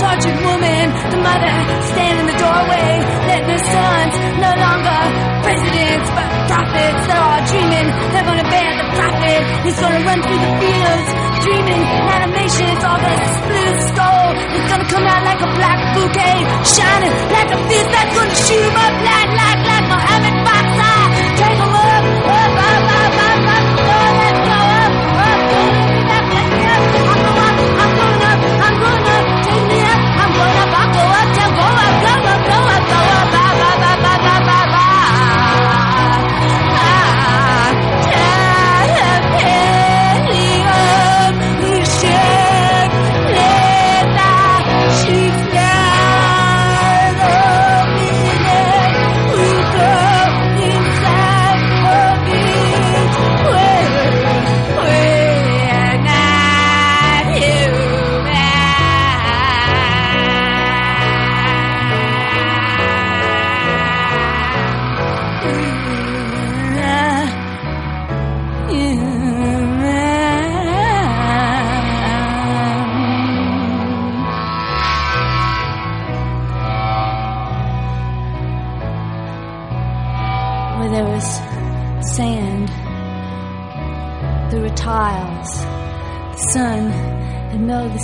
tortured 0.00 0.40
woman. 0.40 0.84
The 1.12 1.20
mother 1.20 1.54
stand 1.92 2.16
in 2.24 2.26
the 2.32 2.38
doorway, 2.40 2.90
letting 3.28 3.52
her 3.52 3.64
sons 3.68 4.14
no 4.40 4.50
longer 4.56 5.00
presidents 5.44 6.08
but 6.16 6.28
prophets. 6.48 7.02
They're 7.04 7.20
all 7.20 7.42
dreaming 7.44 7.88
they're 8.12 8.24
gonna 8.24 8.48
bear 8.48 8.70
the 8.80 8.88
prophet. 8.96 9.40
He's 9.68 9.78
gonna 9.78 10.02
run 10.08 10.18
through 10.24 10.40
the 10.40 10.52
fields, 10.56 11.08
dreaming 11.44 11.82
animations. 12.16 12.80
All 12.80 12.96
this 12.96 13.28
blue 13.44 13.72
skull 13.92 14.26
is 14.56 14.64
gonna 14.72 14.88
come 14.88 15.04
out 15.04 15.22
like 15.28 15.40
a 15.44 15.50
black 15.60 15.78
bouquet, 15.92 16.38
shining 16.64 17.14
like 17.36 17.50
a 17.52 17.58
fist 17.68 17.88
that's 17.92 18.12
gonna 18.16 18.38
shoot 18.48 18.64
him 18.64 18.76
up 18.80 18.94
like 19.04 19.30
like 19.36 19.60
like 19.68 19.86
Mohammed 19.92 20.36
Boxer. 20.48 21.00
Take 21.40 21.60
him 21.60 21.74
up, 21.76 22.39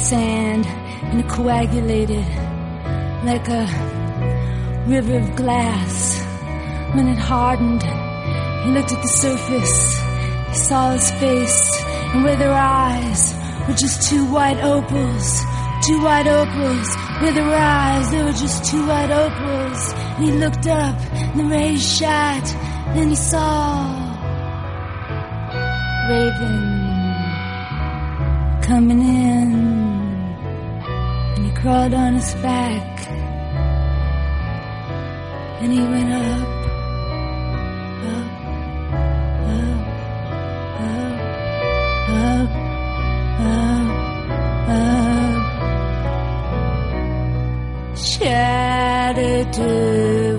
sand 0.09 0.65
and 1.11 1.19
it 1.21 1.29
coagulated 1.29 2.27
like 3.25 3.49
a 3.49 3.67
river 4.87 5.19
of 5.19 5.35
glass. 5.35 6.23
When 6.95 7.09
it 7.09 7.19
hardened, 7.19 7.83
he 7.83 8.71
looked 8.71 8.93
at 8.93 9.03
the 9.03 9.09
surface. 9.09 9.99
He 10.51 10.55
saw 10.55 10.93
his 10.93 11.11
face, 11.23 11.61
and 12.13 12.23
where 12.25 12.37
their 12.37 12.55
eyes 12.55 13.35
were 13.67 13.75
just 13.75 14.09
two 14.09 14.25
white 14.33 14.61
opals. 14.63 15.27
Two 15.87 16.01
white 16.03 16.29
opals. 16.29 16.89
Where 17.21 17.33
their 17.33 17.55
eyes, 17.55 18.11
they 18.13 18.23
were 18.23 18.39
just 18.45 18.65
two 18.65 18.87
white 18.87 19.11
opals. 19.11 19.93
And 20.17 20.25
he 20.25 20.33
looked 20.33 20.67
up, 20.69 20.97
and 21.13 21.41
the 21.41 21.45
rays 21.45 21.85
shot. 21.99 22.45
Then 22.95 23.09
he 23.09 23.17
saw 23.17 24.07
Raven 26.09 26.77
coming 28.63 29.01
in. 29.01 29.86
Crawled 31.67 31.95
on 31.95 32.15
his 32.15 32.33
back. 32.37 33.09
And 35.61 35.73
he 35.73 35.81
went 35.81 36.13
up, 36.13 36.49
up, 38.07 38.31
up, 39.51 39.81
up, 40.87 41.11
up, 42.23 42.51
up, 43.41 43.89
up. 47.91 47.97
Shattered 47.99 49.53
to 49.55 50.39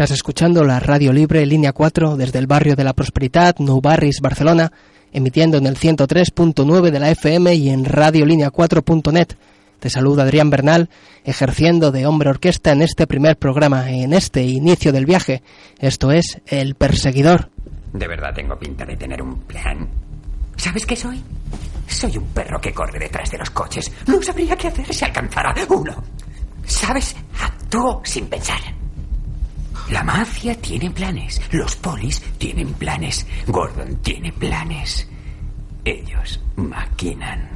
Estás 0.00 0.16
escuchando 0.16 0.64
la 0.64 0.80
Radio 0.80 1.12
Libre 1.12 1.44
Línea 1.44 1.74
4 1.74 2.16
desde 2.16 2.38
el 2.38 2.46
barrio 2.46 2.74
de 2.74 2.84
la 2.84 2.94
Prosperidad, 2.94 3.56
Nou 3.58 3.82
Barris, 3.82 4.22
Barcelona, 4.22 4.72
emitiendo 5.12 5.58
en 5.58 5.66
el 5.66 5.76
103.9 5.76 6.90
de 6.90 6.98
la 6.98 7.10
FM 7.10 7.54
y 7.54 7.68
en 7.68 7.84
radiolínea4.net. 7.84 9.36
Te 9.78 9.90
saluda 9.90 10.22
Adrián 10.22 10.48
Bernal, 10.48 10.88
ejerciendo 11.22 11.92
de 11.92 12.06
hombre 12.06 12.30
orquesta 12.30 12.72
en 12.72 12.80
este 12.80 13.06
primer 13.06 13.36
programa, 13.36 13.90
en 13.90 14.14
este 14.14 14.42
inicio 14.42 14.90
del 14.90 15.04
viaje. 15.04 15.42
Esto 15.78 16.12
es 16.12 16.40
El 16.46 16.76
Perseguidor. 16.76 17.50
De 17.92 18.08
verdad 18.08 18.32
tengo 18.34 18.58
pinta 18.58 18.86
de 18.86 18.96
tener 18.96 19.20
un 19.20 19.40
plan. 19.40 19.86
¿Sabes 20.56 20.86
qué 20.86 20.96
soy? 20.96 21.22
Soy 21.86 22.16
un 22.16 22.24
perro 22.28 22.58
que 22.58 22.72
corre 22.72 22.98
detrás 22.98 23.30
de 23.30 23.36
los 23.36 23.50
coches. 23.50 23.92
No 24.06 24.22
sabría 24.22 24.56
qué 24.56 24.68
hacer 24.68 24.94
si 24.94 25.04
alcanzara 25.04 25.54
uno. 25.68 26.02
¿Sabes? 26.64 27.14
Actúo 27.38 28.00
sin 28.02 28.28
pensar. 28.28 28.79
La 29.90 30.02
mafia 30.04 30.54
tiene 30.54 30.90
planes, 30.90 31.40
los 31.50 31.76
polis 31.76 32.20
tienen 32.38 32.72
planes, 32.74 33.26
Gordon 33.46 33.96
tiene 33.96 34.32
planes. 34.32 35.08
Ellos 35.84 36.40
maquinan. 36.56 37.48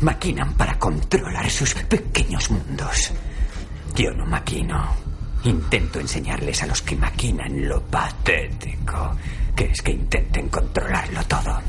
Maquinan 0.00 0.54
para 0.54 0.78
controlar 0.78 1.48
sus 1.50 1.74
pequeños 1.74 2.50
mundos. 2.50 3.12
Yo 3.94 4.12
no 4.12 4.26
maquino. 4.26 5.04
Intento 5.44 6.00
enseñarles 6.00 6.62
a 6.62 6.66
los 6.66 6.82
que 6.82 6.96
maquinan 6.96 7.68
lo 7.68 7.80
patético 7.82 9.16
que 9.54 9.66
es 9.66 9.82
que 9.82 9.92
intenten 9.92 10.48
controlarlo 10.48 11.22
todo. 11.24 11.60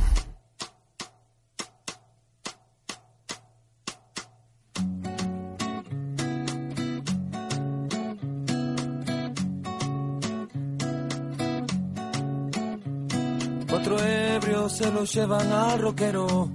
Se 14.75 14.91
lo 14.91 15.05
llevan 15.05 15.51
al 15.53 15.79
rockero. 15.79 16.49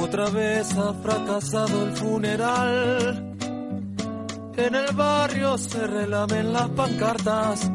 Otra 0.00 0.30
vez 0.30 0.74
ha 0.74 0.94
fracasado 0.94 1.82
el 1.86 1.92
funeral. 1.94 3.36
En 4.56 4.74
el 4.74 4.94
barrio 4.94 5.58
se 5.58 5.86
relamen 5.86 6.52
las 6.54 6.68
pancartas, 6.70 7.70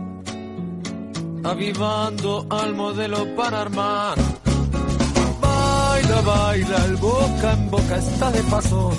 avivando 1.43 2.47
al 2.49 2.73
modelo 2.73 3.36
para 3.36 3.62
armar. 3.62 4.17
Baila, 5.41 6.21
baila, 6.21 6.86
el 6.86 6.95
boca 6.95 7.54
en 7.54 7.69
boca 7.69 7.97
está 7.97 8.32
de 8.32 8.41
paso. 8.43 8.91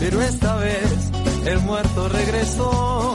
Pero 0.00 0.20
esta 0.20 0.56
vez 0.56 1.10
el 1.46 1.60
muerto 1.60 2.08
regresó 2.10 3.14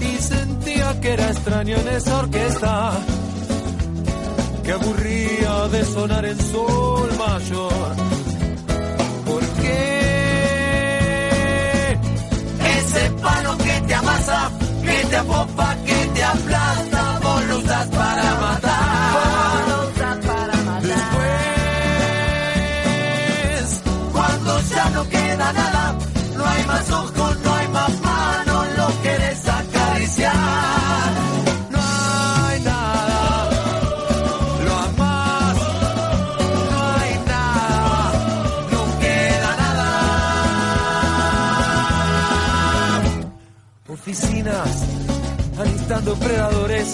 y 0.00 0.16
sentía 0.22 0.98
que 1.00 1.12
era 1.12 1.30
extraño 1.30 1.76
en 1.76 1.88
esa 1.88 2.18
orquesta 2.20 2.92
que 4.64 4.72
aburría 4.72 5.68
de 5.68 5.84
sonar 5.84 6.24
en 6.24 6.40
sol 6.40 7.10
mayor. 7.18 8.23
Alistando 45.58 46.14
predadores, 46.16 46.92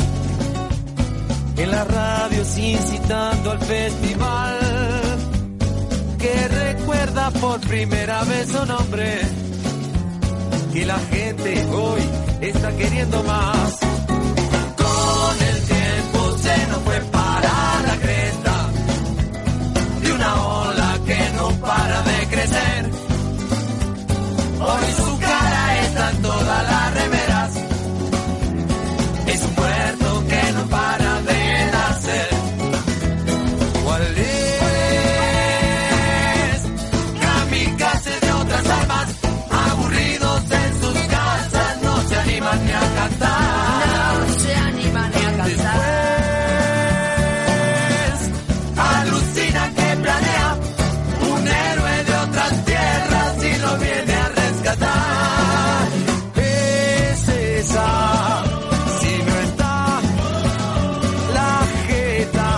en 1.56 1.70
las 1.70 1.88
radios 1.88 2.58
incitando 2.58 3.50
al 3.50 3.58
festival, 3.58 4.58
que 6.18 6.48
recuerda 6.48 7.30
por 7.32 7.60
primera 7.60 8.22
vez 8.24 8.48
su 8.48 8.64
nombre, 8.66 9.20
que 10.72 10.86
la 10.86 10.98
gente 10.98 11.66
hoy 11.72 12.02
está 12.40 12.76
queriendo 12.76 13.22
más. 13.24 13.89
direita. 62.20 62.49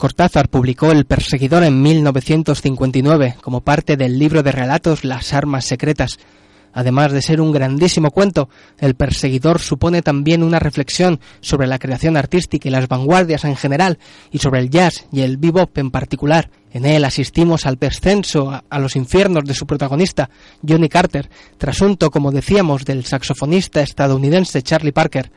Cortázar 0.00 0.48
publicó 0.48 0.90
El 0.92 1.04
perseguidor 1.04 1.62
en 1.62 1.82
1959 1.82 3.36
como 3.42 3.60
parte 3.60 3.98
del 3.98 4.18
libro 4.18 4.42
de 4.42 4.50
relatos 4.50 5.04
Las 5.04 5.34
armas 5.34 5.66
secretas. 5.66 6.18
Además 6.72 7.12
de 7.12 7.20
ser 7.20 7.42
un 7.42 7.52
grandísimo 7.52 8.10
cuento, 8.10 8.48
El 8.78 8.94
perseguidor 8.94 9.58
supone 9.58 10.00
también 10.00 10.42
una 10.42 10.58
reflexión 10.58 11.20
sobre 11.42 11.66
la 11.66 11.78
creación 11.78 12.16
artística 12.16 12.66
y 12.66 12.70
las 12.70 12.88
vanguardias 12.88 13.44
en 13.44 13.56
general, 13.56 13.98
y 14.30 14.38
sobre 14.38 14.60
el 14.60 14.70
jazz 14.70 15.06
y 15.12 15.20
el 15.20 15.36
bebop 15.36 15.76
en 15.76 15.90
particular. 15.90 16.48
En 16.72 16.86
él 16.86 17.04
asistimos 17.04 17.66
al 17.66 17.76
descenso 17.76 18.62
a 18.70 18.78
los 18.78 18.96
infiernos 18.96 19.44
de 19.44 19.52
su 19.52 19.66
protagonista, 19.66 20.30
Johnny 20.66 20.88
Carter, 20.88 21.28
trasunto, 21.58 22.10
como 22.10 22.32
decíamos, 22.32 22.86
del 22.86 23.04
saxofonista 23.04 23.82
estadounidense 23.82 24.62
Charlie 24.62 24.92
Parker. 24.92 25.30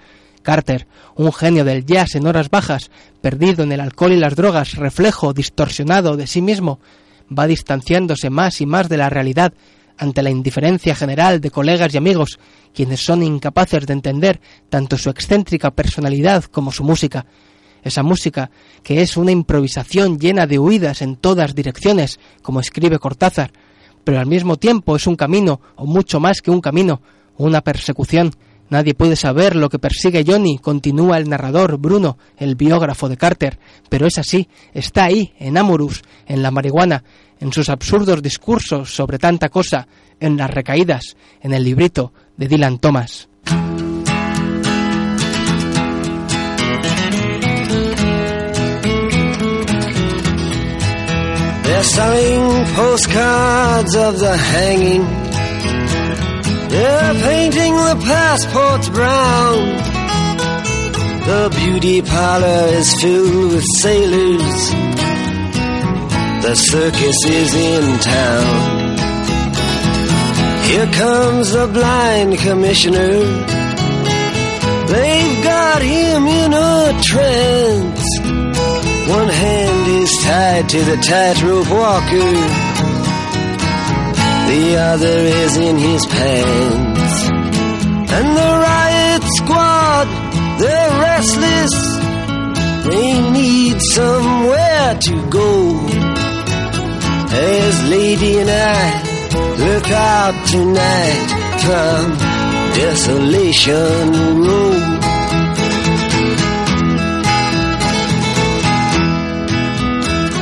Carter, 0.43 0.87
un 1.15 1.33
genio 1.33 1.65
del 1.65 1.85
jazz 1.85 2.15
en 2.15 2.27
horas 2.27 2.49
bajas, 2.49 2.91
perdido 3.21 3.63
en 3.63 3.71
el 3.71 3.79
alcohol 3.79 4.11
y 4.11 4.17
las 4.17 4.35
drogas, 4.35 4.75
reflejo 4.75 5.33
distorsionado 5.33 6.15
de 6.15 6.27
sí 6.27 6.41
mismo, 6.41 6.79
va 7.27 7.47
distanciándose 7.47 8.29
más 8.29 8.61
y 8.61 8.65
más 8.65 8.89
de 8.89 8.97
la 8.97 9.09
realidad 9.09 9.53
ante 9.97 10.21
la 10.21 10.29
indiferencia 10.29 10.95
general 10.95 11.39
de 11.39 11.51
colegas 11.51 11.93
y 11.93 11.97
amigos, 11.97 12.39
quienes 12.73 13.03
son 13.03 13.23
incapaces 13.23 13.85
de 13.85 13.93
entender 13.93 14.41
tanto 14.69 14.97
su 14.97 15.09
excéntrica 15.09 15.71
personalidad 15.71 16.43
como 16.45 16.71
su 16.71 16.83
música. 16.83 17.25
Esa 17.83 18.03
música 18.03 18.49
que 18.81 19.01
es 19.01 19.17
una 19.17 19.31
improvisación 19.31 20.19
llena 20.19 20.47
de 20.47 20.59
huidas 20.59 21.01
en 21.01 21.15
todas 21.15 21.53
direcciones, 21.53 22.19
como 22.41 22.59
escribe 22.59 22.99
Cortázar, 22.99 23.51
pero 24.03 24.19
al 24.19 24.25
mismo 24.25 24.57
tiempo 24.57 24.95
es 24.95 25.07
un 25.07 25.15
camino, 25.15 25.61
o 25.75 25.85
mucho 25.85 26.19
más 26.19 26.41
que 26.41 26.51
un 26.51 26.61
camino, 26.61 27.01
una 27.37 27.61
persecución 27.61 28.31
Nadie 28.73 28.95
puede 28.95 29.15
saber 29.15 29.55
lo 29.55 29.69
que 29.69 29.77
persigue 29.77 30.25
Johnny, 30.25 30.57
continúa 30.57 31.19
el 31.19 31.29
narrador 31.29 31.77
Bruno, 31.77 32.17
el 32.37 32.55
biógrafo 32.55 33.07
de 33.07 33.17
Carter, 33.17 33.59
pero 33.87 34.07
es 34.07 34.17
así, 34.17 34.49
está 34.73 35.03
ahí, 35.03 35.31
en 35.37 35.59
Amorus, 35.59 36.01
en 36.25 36.41
la 36.41 36.49
marihuana, 36.49 37.03
en 37.39 37.53
sus 37.53 37.69
absurdos 37.69 38.23
discursos 38.23 38.91
sobre 38.91 39.19
tanta 39.19 39.49
cosa, 39.49 39.87
en 40.19 40.37
las 40.37 40.49
recaídas, 40.49 41.15
en 41.41 41.53
el 41.53 41.63
librito 41.63 42.13
de 42.35 42.47
Dylan 42.47 42.79
Thomas. 42.79 43.29
postcards 52.75 53.95
of 53.95 54.19
the 54.19 54.35
hanging 54.35 55.22
They're 56.73 57.13
painting 57.13 57.75
the 57.75 58.01
passports 58.03 58.89
brown. 58.89 59.59
The 61.29 61.53
beauty 61.55 62.01
parlor 62.01 62.65
is 62.79 62.99
filled 62.99 63.53
with 63.53 63.65
sailors. 63.77 64.71
The 66.41 66.55
circus 66.55 67.17
is 67.25 67.53
in 67.53 67.99
town. 67.99 68.97
Here 70.65 70.91
comes 70.93 71.51
the 71.51 71.67
blind 71.67 72.39
commissioner. 72.39 73.19
They've 74.93 75.43
got 75.43 75.79
him 75.83 76.25
in 76.25 76.53
a 76.53 76.99
trance. 77.03 78.19
One 79.11 79.29
hand 79.29 80.01
is 80.01 80.11
tied 80.23 80.69
to 80.69 80.79
the 80.85 80.97
tightrope 80.97 81.69
walker 81.69 82.73
the 84.53 84.77
other 84.77 85.17
is 85.43 85.57
in 85.57 85.77
his 85.77 86.05
pants. 86.05 87.15
And 88.15 88.27
the 88.39 88.51
riot 88.69 89.23
squad, 89.39 90.07
they're 90.59 90.93
restless, 91.09 91.73
they 92.87 93.11
need 93.31 93.77
somewhere 93.81 94.89
to 95.07 95.15
go. 95.29 95.53
As 97.35 97.89
Lady 97.89 98.37
and 98.41 98.51
I 98.77 98.83
look 99.65 99.87
out 99.89 100.35
tonight 100.53 101.29
from 101.65 102.01
Desolation 102.77 104.05
Road. 104.45 104.93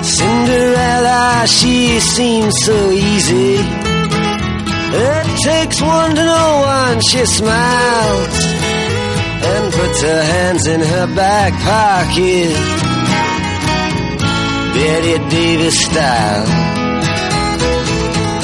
Cinderella, 0.04 1.46
she 1.48 2.00
seems 2.02 2.54
so 2.66 2.92
easy. 2.92 3.81
It 4.94 5.26
takes 5.44 5.82
one 5.82 6.16
to 6.16 6.24
know 6.24 6.62
one, 6.66 7.00
she 7.02 7.26
smiles 7.26 8.62
and 9.44 9.74
puts 9.74 10.02
her 10.02 10.24
hands 10.24 10.68
in 10.68 10.82
her 10.82 11.08
back 11.16 11.54
pocket. 11.54 12.54
Betty 14.76 15.18
Davis 15.30 15.78
style. 15.86 16.48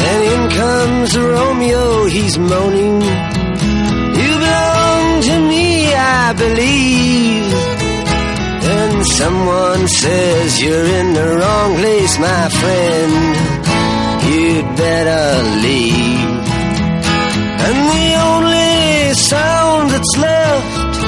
And 0.09 0.21
in 0.33 0.49
comes 0.57 1.17
Romeo, 1.17 2.05
he's 2.05 2.37
moaning. 2.37 3.01
You 4.21 4.31
belong 4.45 5.21
to 5.29 5.35
me, 5.51 5.93
I 5.93 6.33
believe. 6.33 7.53
And 8.75 9.07
someone 9.07 9.87
says 9.87 10.61
you're 10.61 10.89
in 10.99 11.13
the 11.13 11.37
wrong 11.37 11.75
place, 11.75 12.19
my 12.19 12.49
friend. 12.59 13.13
You'd 14.29 14.75
better 14.75 15.61
leave. 15.61 16.36
And 17.69 17.79
the 17.95 18.07
only 18.29 19.13
sound 19.13 19.89
that's 19.91 20.15
left 20.17 21.01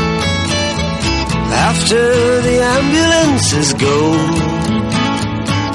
after 1.69 2.04
the 2.48 2.58
ambulances 2.78 3.74
go 3.86 4.00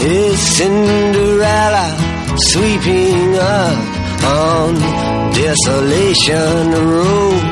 is 0.05 0.38
Cinderella 0.57 1.88
sweeping 2.37 3.35
up 3.38 3.79
on 4.25 4.75
Desolation 5.33 6.70
Road. 6.92 7.44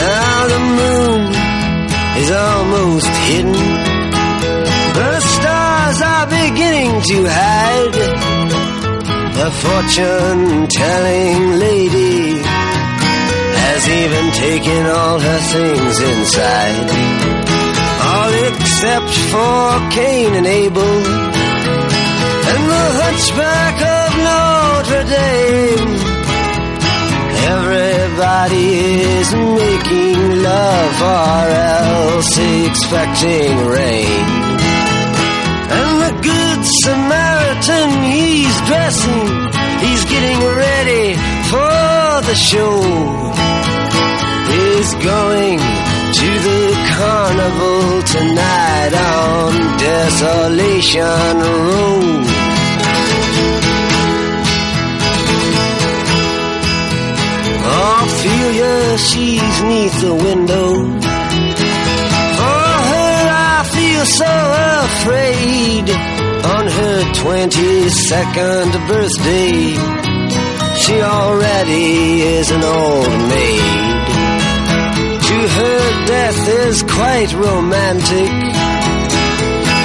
Now 0.00 0.36
the 0.52 0.60
moon 0.78 1.22
is 2.22 2.30
almost 2.32 3.06
hidden 3.28 3.94
the 4.94 5.20
stars 5.20 6.00
are 6.02 6.26
beginning 6.26 7.02
to 7.02 7.16
hide. 7.28 7.63
The 9.44 9.50
fortune 9.50 10.66
telling 10.68 11.58
lady 11.58 12.40
has 13.60 13.82
even 13.86 14.32
taken 14.32 14.86
all 14.86 15.20
her 15.20 15.40
things 15.52 16.00
inside. 16.00 16.88
All 18.08 18.32
except 18.48 19.12
for 19.32 19.90
Cain 19.90 20.32
and 20.32 20.46
Abel 20.46 20.96
and 22.52 22.62
the 22.72 22.86
hunchback 23.02 23.76
of 24.00 24.10
Notre 24.28 25.04
Dame. 25.12 25.92
Everybody 27.52 28.68
is 29.20 29.28
making 29.34 30.42
love 30.42 31.02
or 31.20 31.48
else 31.52 32.38
expecting 32.38 33.66
rain. 33.66 34.43
And 35.70 35.90
the 36.04 36.12
good 36.22 36.60
Samaritan, 36.84 37.90
he's 38.12 38.56
dressing, 38.68 39.26
he's 39.84 40.04
getting 40.04 40.40
ready 40.64 41.14
for 41.50 42.04
the 42.28 42.34
show. 42.34 42.80
He's 44.52 44.94
going 44.94 45.58
to 45.58 46.28
the 46.48 46.64
carnival 46.96 48.02
tonight 48.02 48.92
on 48.94 49.78
Desolation 49.78 51.36
Road. 51.40 52.24
Ophelia, 57.66 58.98
she's 58.98 59.62
neath 59.62 60.00
the 60.00 60.14
window 60.14 61.03
so 64.04 64.24
afraid 64.84 65.88
on 66.44 66.66
her 66.66 67.02
22nd 67.24 68.88
birthday. 68.88 69.74
She 70.82 71.00
already 71.00 72.20
is 72.20 72.50
an 72.50 72.62
old 72.62 73.08
maid. 73.32 74.04
To 75.28 75.36
her, 75.56 76.06
death 76.06 76.48
is 76.48 76.82
quite 76.82 77.32
romantic. 77.32 78.30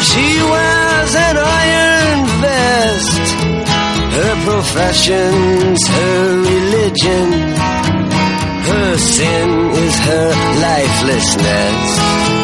She 0.10 0.28
wears 0.52 1.14
an 1.16 1.38
iron 1.38 2.20
vest. 2.44 3.26
Her 4.18 4.36
profession's 4.52 5.88
her 5.88 6.38
religion. 6.52 7.28
Her 8.70 8.98
sin 8.98 9.50
is 9.86 9.96
her 10.00 10.30
lifelessness. 10.68 12.39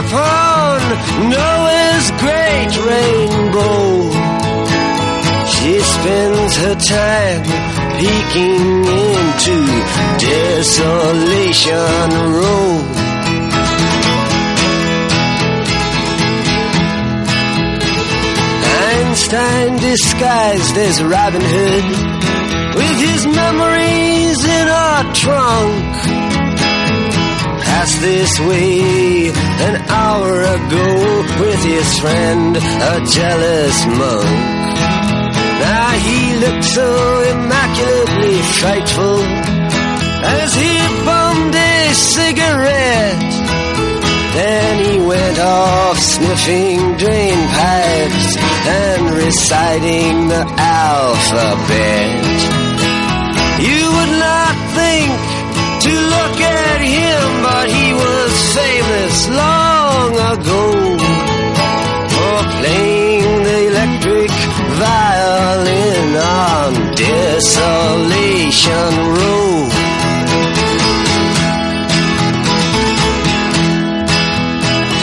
Upon 0.00 0.80
Noah's 1.28 2.06
great 2.22 2.72
rainbow. 2.88 4.10
She 5.54 5.74
spends 5.94 6.52
her 6.62 6.76
time 6.76 7.42
peeking 7.98 8.84
into 9.04 9.56
Desolation 10.24 12.10
Row. 12.38 12.68
Einstein 18.88 19.76
disguised 19.76 20.76
as 20.78 21.02
Robin 21.02 21.42
Hood 21.54 21.86
with 22.76 22.98
his 23.08 23.26
memories 23.26 24.44
in 24.44 24.66
a 24.68 25.12
trunk. 25.14 26.19
Passed 27.80 28.02
this 28.02 28.38
way 28.40 29.30
an 29.30 29.76
hour 29.88 30.32
ago 30.56 30.88
with 31.40 31.64
his 31.64 31.88
friend, 31.98 32.54
a 32.54 32.94
jealous 33.08 33.76
monk. 33.86 34.28
Now 35.64 35.88
he 36.06 36.20
looked 36.44 36.64
so 36.64 36.88
immaculately 37.32 38.36
frightful 38.60 39.20
as 40.28 40.54
he 40.60 40.76
bummed 41.06 41.54
a 41.54 41.94
cigarette. 41.94 43.32
Then 44.36 44.72
he 44.84 44.98
went 45.00 45.38
off 45.38 45.96
sniffing 45.98 46.98
drain 46.98 47.38
pipes 47.48 48.36
and 48.76 49.10
reciting 49.24 50.28
the 50.28 50.44
alphabet. 50.84 52.12
You 53.68 53.82
would 53.96 54.14
not 54.28 54.54
think 54.76 55.10
to 55.80 55.92
look 56.12 56.40
at 56.44 56.69
famous 58.54 59.28
long 59.28 60.12
ago 60.32 60.64
for 62.14 62.38
playing 62.58 63.42
the 63.48 63.58
electric 63.70 64.30
violin 64.82 66.16
on 66.16 66.70
Desolation 66.96 68.92
Row. 69.16 69.50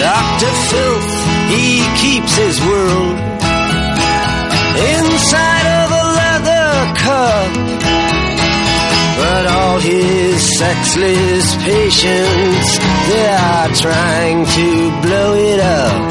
Dr. 0.08 0.54
Filth, 0.70 1.14
he 1.54 1.68
keeps 2.02 2.34
his 2.36 2.58
world 2.62 3.27
all 9.48 9.80
his 9.80 10.58
sexless 10.60 11.56
patients, 11.64 12.70
they 13.10 13.28
are 13.28 13.70
trying 13.86 14.46
to 14.46 14.68
blow 15.02 15.34
it 15.36 15.60
up. 15.60 16.10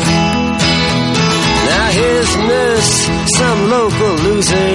Now 1.71 1.89
his 2.03 2.29
nurse, 2.51 2.93
some 3.39 3.61
local 3.71 4.15
loser, 4.27 4.75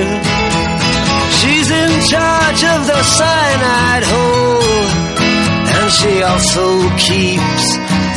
she's 1.39 1.69
in 1.71 1.91
charge 2.13 2.62
of 2.74 2.80
the 2.91 3.02
cyanide 3.17 4.06
hole. 4.13 4.52
And 5.78 5.91
she 5.91 6.21
also 6.21 6.65
keeps 6.97 7.65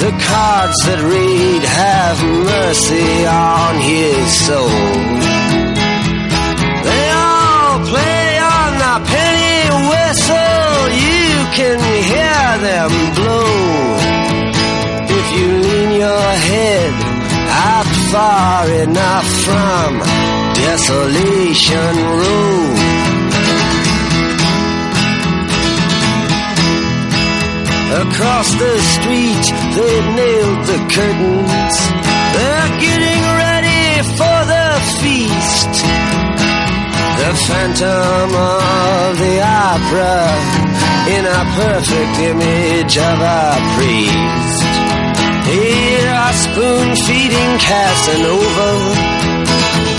the 0.03 0.13
cards 0.29 0.79
that 0.87 1.01
read, 1.01 1.63
Have 1.63 2.19
mercy 2.53 3.27
on 3.27 3.73
his 3.81 4.27
soul. 4.47 5.04
Them 12.89 13.15
blow. 13.15 13.49
If 15.19 15.27
you 15.37 15.49
lean 15.67 15.91
your 16.05 16.29
head 16.49 16.93
out 17.69 17.89
far 18.13 18.71
enough 18.87 19.29
from 19.47 19.91
Desolation 20.55 21.95
Row. 22.21 22.55
Across 28.05 28.49
the 28.63 28.75
street, 28.95 29.45
they've 29.77 30.09
nailed 30.21 30.63
the 30.71 30.81
curtains. 30.95 31.77
They're 32.35 32.73
getting 32.87 33.23
ready 33.45 33.85
for 34.19 34.39
the 34.53 34.69
feast. 35.01 36.34
The 37.25 37.33
phantom 37.49 38.31
of 38.37 39.19
the 39.19 39.37
opera 39.41 40.29
in 41.09 41.25
a 41.25 41.43
perfect 41.57 42.15
image 42.21 42.99
of 42.99 43.17
a 43.17 43.45
priest. 43.75 44.69
Here 45.49 46.11
are 46.21 46.37
spoon 46.45 46.87
feeding 47.09 47.53
Casanova 47.65 48.73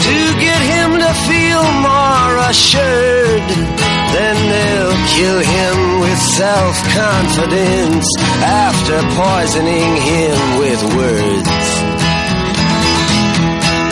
to 0.06 0.18
get 0.38 0.62
him 0.70 0.90
to 1.02 1.12
feel 1.26 1.66
more 1.82 2.34
assured. 2.46 3.48
Then 4.14 4.38
they'll 4.52 5.02
kill 5.18 5.40
him 5.42 5.78
with 6.02 6.20
self 6.38 6.76
confidence 6.94 8.06
after 8.70 9.02
poisoning 9.18 9.92
him 9.98 10.38
with 10.62 10.82
words. 10.94 11.66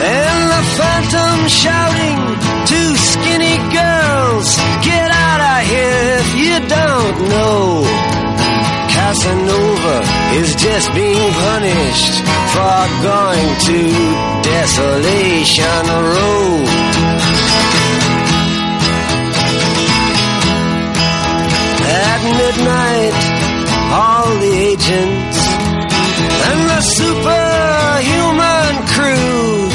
And 0.06 0.39
the 0.54 0.63
phantom 0.78 1.48
shouting 1.50 2.33
if 5.73 6.27
you 6.38 6.55
don't 6.67 7.17
know. 7.33 7.83
Casanova 8.93 9.97
is 10.39 10.55
just 10.55 10.93
being 10.93 11.31
punished 11.47 12.15
for 12.53 12.79
going 13.09 13.49
to 13.67 13.79
Desolation 14.41 15.86
Row. 16.13 16.43
At 22.05 22.21
midnight, 22.39 23.15
all 23.99 24.29
the 24.43 24.53
agents 24.71 25.39
and 26.49 26.59
the 26.71 26.81
superhuman 26.97 28.73
crew 28.93 29.69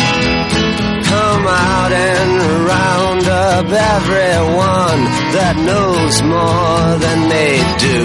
come 1.11 1.45
out 1.47 1.93
and 1.93 2.31
round 2.67 3.18
up 3.59 3.67
everyone 3.67 5.03
that 5.35 5.59
knows 5.67 6.15
more 6.23 6.87
than 7.03 7.19
they 7.27 7.59
do. 7.83 8.01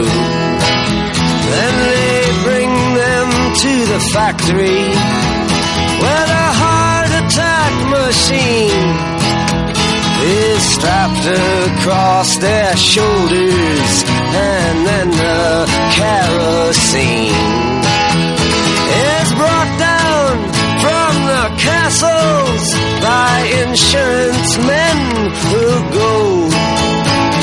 Then 1.54 1.74
they 1.94 2.18
bring 2.42 2.72
them 2.98 3.28
to 3.62 3.74
the 3.94 4.02
factory 4.18 4.82
where 6.02 6.26
the 6.26 6.48
heart 6.58 7.12
attack 7.22 7.74
machine 7.86 8.88
is 10.42 10.58
strapped 10.74 11.28
across 11.70 12.30
their 12.42 12.74
shoulders 12.74 13.92
and 14.34 14.76
then 14.90 15.08
the 15.14 15.70
kerosene 15.94 17.38
is 19.22 19.28
brought 19.38 19.72
down 19.78 20.34
from 20.82 21.12
the 21.30 21.46
castles 21.62 22.83
insurance 23.64 24.58
men 24.58 24.98
who 25.50 25.66
go 25.92 26.50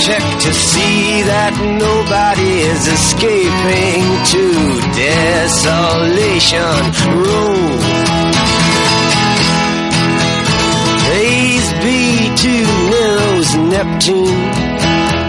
check 0.06 0.24
to 0.44 0.52
see 0.54 1.22
that 1.32 1.52
nobody 1.86 2.52
is 2.72 2.82
escaping 2.88 4.02
to 4.32 4.44
desolation 4.96 6.80
row 7.20 7.70
Praise 11.10 11.68
be 11.82 12.00
to 12.44 12.54
Nero's 12.90 13.50
Neptune. 13.72 14.42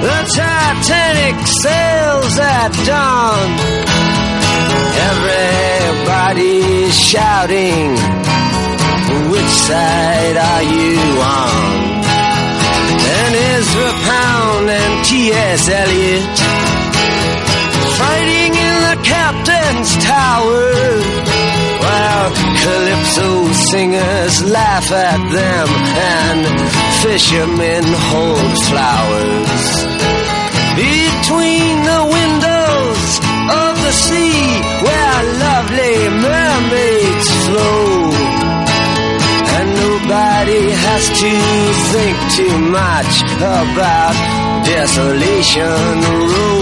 The 0.06 0.20
Titanic 0.36 1.38
sails 1.62 2.36
at 2.38 2.72
dawn. 2.86 3.50
Everybody's 5.10 6.96
shouting, 7.00 7.98
which 9.32 9.54
side 9.68 10.38
are 10.38 10.64
you 10.64 10.98
on? 11.22 12.02
And 13.20 13.34
Ezra 13.56 13.92
Pound 14.10 14.70
and 14.70 15.06
T.S. 15.06 15.70
Eliot 15.70 16.38
fighting 18.02 18.54
in 18.68 18.76
the 18.90 18.98
captain's 19.04 19.92
tower. 20.04 20.70
While 21.84 22.30
calypso 22.64 23.30
singers 23.72 24.36
laugh 24.58 24.88
at 24.92 25.22
them 25.38 25.68
and 26.16 26.42
fishermen 27.04 27.86
hold 28.10 28.52
flowers. 28.70 29.66
Between 30.88 31.74
the 31.92 32.02
windows 32.18 33.10
of 33.64 33.74
the 33.86 33.94
sea 34.08 34.44
where 34.86 35.20
lovely 35.46 35.98
mermaids 36.28 37.30
flow. 37.46 38.01
Has 40.70 41.08
to 41.10 41.32
think 41.92 42.18
too 42.38 42.58
much 42.70 43.24
about 43.34 44.66
Desolation. 44.66 46.61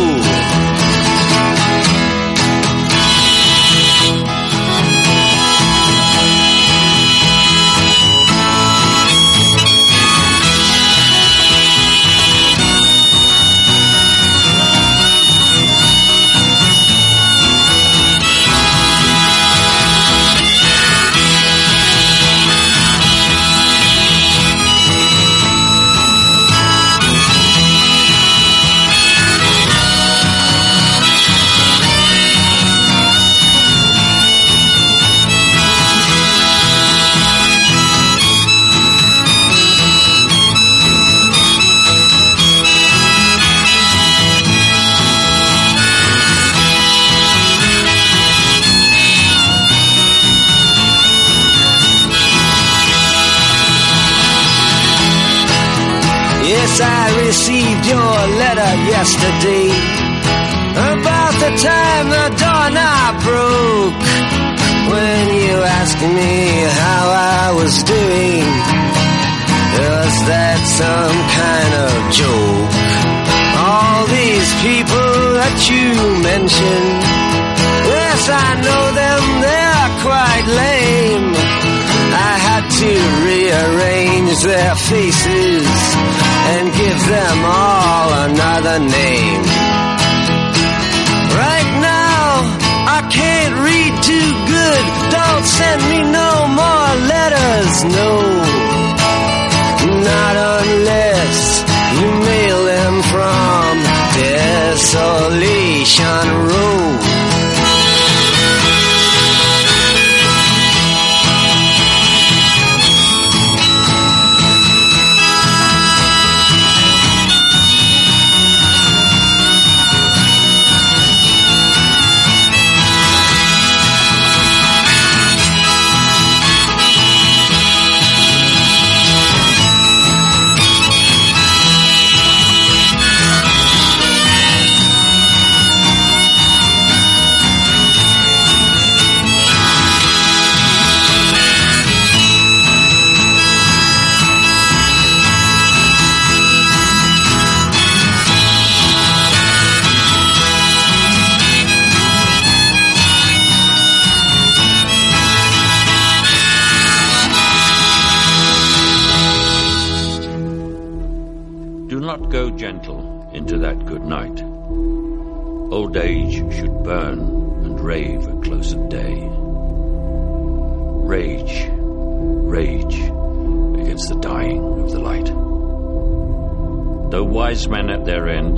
Wise 177.60 177.70
men 177.70 177.90
at 177.90 178.06
their 178.06 178.30
end, 178.30 178.56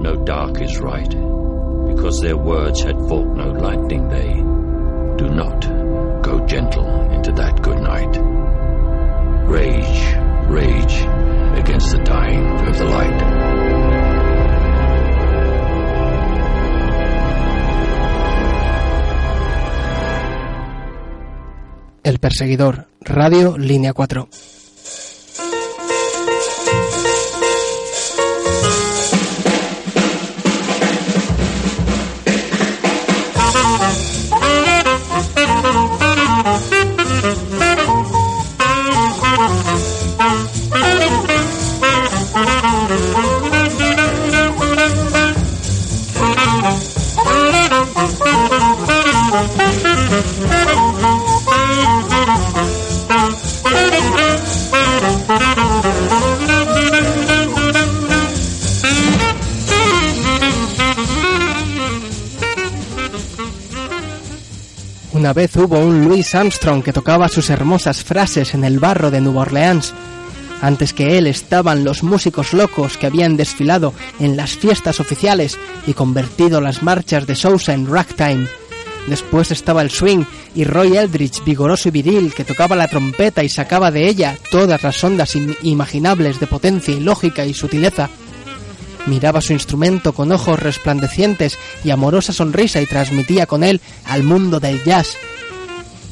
no 0.00 0.14
dark 0.24 0.60
is 0.62 0.78
right, 0.78 1.10
because 1.88 2.20
their 2.20 2.36
words 2.36 2.82
had 2.82 2.96
forked 3.08 3.36
no 3.36 3.50
lightning 3.50 4.08
they. 4.08 4.34
Do 5.16 5.28
not 5.28 5.60
go 6.22 6.46
gentle 6.46 7.10
into 7.12 7.32
that 7.32 7.60
good 7.62 7.80
night. 7.80 8.16
Rage, 9.46 10.16
rage 10.48 10.96
against 11.58 11.90
the 11.90 12.00
dying 12.04 12.46
of 12.68 12.78
the 12.78 12.84
light. 12.84 13.22
El 22.04 22.18
perseguidor, 22.18 22.86
Radio 23.04 23.56
Línea 23.56 23.92
4. 23.92 24.47
Vez 65.38 65.56
hubo 65.56 65.78
un 65.78 66.04
Louis 66.04 66.34
Armstrong 66.34 66.82
que 66.82 66.92
tocaba 66.92 67.28
sus 67.28 67.48
hermosas 67.48 68.02
frases 68.02 68.54
en 68.54 68.64
el 68.64 68.80
barro 68.80 69.12
de 69.12 69.20
Nueva 69.20 69.42
Orleans. 69.42 69.94
Antes 70.60 70.92
que 70.92 71.16
él 71.16 71.28
estaban 71.28 71.84
los 71.84 72.02
músicos 72.02 72.52
locos 72.52 72.98
que 72.98 73.06
habían 73.06 73.36
desfilado 73.36 73.94
en 74.18 74.36
las 74.36 74.56
fiestas 74.56 74.98
oficiales 74.98 75.56
y 75.86 75.92
convertido 75.92 76.60
las 76.60 76.82
marchas 76.82 77.24
de 77.28 77.36
Sousa 77.36 77.72
en 77.72 77.86
ragtime. 77.86 78.48
Después 79.06 79.52
estaba 79.52 79.82
el 79.82 79.92
swing 79.92 80.24
y 80.56 80.64
Roy 80.64 80.96
Eldridge, 80.96 81.44
vigoroso 81.44 81.86
y 81.86 81.92
viril, 81.92 82.34
que 82.34 82.42
tocaba 82.42 82.74
la 82.74 82.88
trompeta 82.88 83.44
y 83.44 83.48
sacaba 83.48 83.92
de 83.92 84.08
ella 84.08 84.36
todas 84.50 84.82
las 84.82 85.04
ondas 85.04 85.36
imaginables 85.62 86.40
de 86.40 86.48
potencia 86.48 86.92
y 86.92 86.98
lógica 86.98 87.46
y 87.46 87.54
sutileza. 87.54 88.10
Miraba 89.08 89.40
su 89.40 89.54
instrumento 89.54 90.12
con 90.12 90.30
ojos 90.32 90.60
resplandecientes 90.60 91.58
y 91.82 91.90
amorosa 91.90 92.32
sonrisa 92.32 92.80
y 92.82 92.86
transmitía 92.86 93.46
con 93.46 93.64
él 93.64 93.80
al 94.04 94.22
mundo 94.22 94.60
del 94.60 94.84
jazz. 94.84 95.16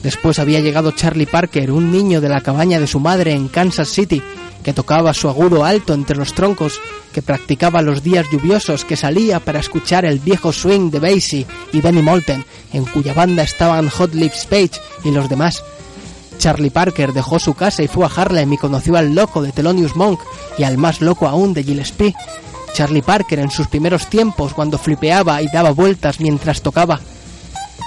Después 0.03 0.39
había 0.39 0.61
llegado 0.61 0.93
Charlie 0.93 1.27
Parker, 1.27 1.73
un 1.73 1.93
niño 1.93 2.21
de 2.21 2.29
la 2.29 2.41
cabaña 2.41 2.81
de 2.81 2.87
su 2.87 3.01
madre 3.01 3.33
en 3.33 3.49
Kansas 3.49 3.89
City, 3.89 4.23
que 4.63 4.73
tocaba 4.73 5.13
su 5.13 5.29
agudo 5.29 5.65
alto 5.65 5.95
entre 5.95 6.17
los 6.17 6.33
troncos, 6.33 6.81
que 7.13 7.23
practicaba 7.23 7.83
los 7.83 8.03
días 8.03 8.27
lluviosos, 8.33 8.85
que 8.85 8.97
salía 8.97 9.41
para 9.41 9.61
escuchar 9.61 10.05
el 10.05 10.19
viejo 10.19 10.53
swing 10.53 10.91
de 10.91 11.01
Basie 11.01 11.47
y 11.73 11.81
Benny 11.81 12.03
Moulton, 12.03 12.45
en 12.73 12.85
cuya 12.85 13.15
banda 13.15 13.43
estaban 13.43 13.89
Hot 13.91 14.15
Lips 14.15 14.47
Page 14.47 14.81
y 15.05 15.11
los 15.11 15.29
demás. 15.29 15.63
Charlie 16.39 16.71
Parker 16.71 17.13
dejó 17.13 17.39
su 17.39 17.55
casa 17.55 17.83
y 17.83 17.89
fue 17.89 18.07
a 18.07 18.11
Harlem 18.15 18.53
y 18.53 18.59
conoció 18.59 18.97
al 18.97 19.15
loco 19.15 19.43
de 19.43 19.53
Thelonious 19.53 19.97
Monk 19.97 20.21
y 20.59 20.65
al 20.65 20.79
más 20.79 21.01
loco 21.01 21.27
aún 21.27 21.55
de 21.55 21.63
Gillespie. 21.63 22.15
Charlie 22.77 23.01
Parker 23.01 23.39
en 23.39 23.51
sus 23.51 23.69
primeros 23.69 24.07
tiempos 24.09 24.53
cuando 24.53 24.77
flipeaba 24.77 25.41
y 25.41 25.47
daba 25.47 25.71
vueltas 25.71 26.21
mientras 26.21 26.61
tocaba. 26.61 27.01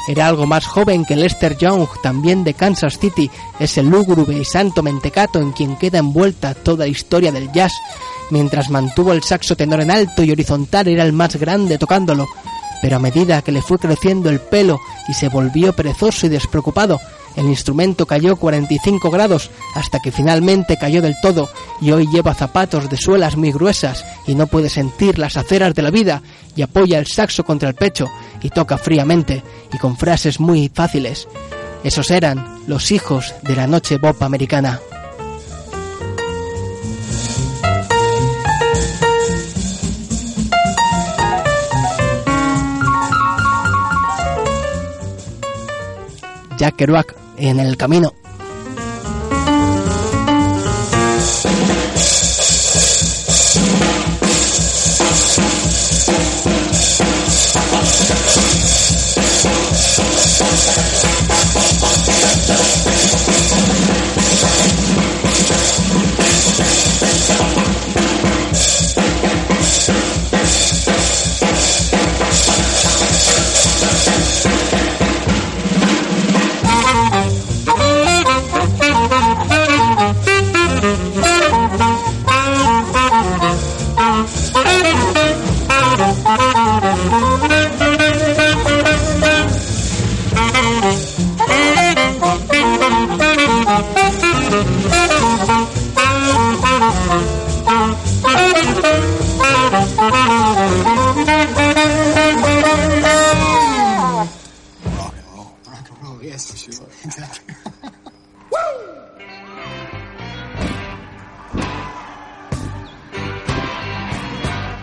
Era 0.07 0.25
algo 0.25 0.47
más 0.47 0.65
joven 0.65 1.05
que 1.05 1.15
Lester 1.15 1.55
Young, 1.55 1.87
también 2.01 2.43
de 2.43 2.55
Kansas 2.55 2.97
City, 2.97 3.29
ese 3.59 3.83
lúgubre 3.83 4.35
y 4.35 4.43
santo 4.43 4.81
mentecato 4.81 5.39
en 5.39 5.51
quien 5.51 5.75
queda 5.75 5.99
envuelta 5.99 6.55
toda 6.55 6.85
la 6.85 6.87
historia 6.87 7.31
del 7.31 7.51
jazz. 7.51 7.71
Mientras 8.31 8.71
mantuvo 8.71 9.13
el 9.13 9.21
saxo 9.21 9.55
tenor 9.55 9.81
en 9.81 9.91
alto 9.91 10.23
y 10.23 10.31
horizontal 10.31 10.87
era 10.87 11.03
el 11.03 11.13
más 11.13 11.35
grande 11.35 11.77
tocándolo, 11.77 12.27
pero 12.81 12.95
a 12.95 12.99
medida 12.99 13.43
que 13.43 13.51
le 13.51 13.61
fue 13.61 13.77
creciendo 13.77 14.31
el 14.31 14.39
pelo 14.39 14.79
y 15.07 15.13
se 15.13 15.29
volvió 15.29 15.71
perezoso 15.73 16.25
y 16.25 16.29
despreocupado, 16.29 16.99
el 17.39 17.45
instrumento 17.45 18.05
cayó 18.05 18.35
45 18.35 19.09
grados 19.09 19.49
hasta 19.73 20.01
que 20.01 20.11
finalmente 20.11 20.75
cayó 20.75 21.01
del 21.01 21.15
todo 21.21 21.49
y 21.79 21.91
hoy 21.91 22.05
lleva 22.11 22.33
zapatos 22.33 22.89
de 22.89 22.97
suelas 22.97 23.37
muy 23.37 23.53
gruesas 23.53 24.03
y 24.27 24.35
no 24.35 24.47
puede 24.47 24.67
sentir 24.67 25.17
las 25.17 25.37
aceras 25.37 25.73
de 25.73 25.81
la 25.81 25.89
vida 25.89 26.21
y 26.57 26.63
apoya 26.63 26.99
el 26.99 27.07
saxo 27.07 27.45
contra 27.45 27.69
el 27.69 27.75
pecho 27.75 28.07
y 28.41 28.49
toca 28.49 28.77
fríamente 28.77 29.41
y 29.73 29.77
con 29.77 29.95
frases 29.95 30.41
muy 30.41 30.69
fáciles. 30.73 31.29
Esos 31.81 32.11
eran 32.11 32.59
los 32.67 32.91
hijos 32.91 33.33
de 33.43 33.55
la 33.55 33.67
noche 33.67 33.99
pop 33.99 34.21
americana. 34.21 34.81
Jack 46.57 46.75
Kerouac 46.75 47.28
en 47.39 47.59
el 47.59 47.77
camino. 47.77 48.13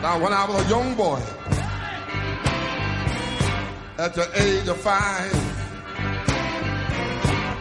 Now, 0.07 0.23
when 0.23 0.33
I 0.33 0.45
was 0.49 0.65
a 0.65 0.69
young 0.69 0.95
boy, 0.95 1.21
at 3.99 4.15
the 4.15 4.31
age 4.41 4.69
of 4.69 4.77
five, 4.77 5.35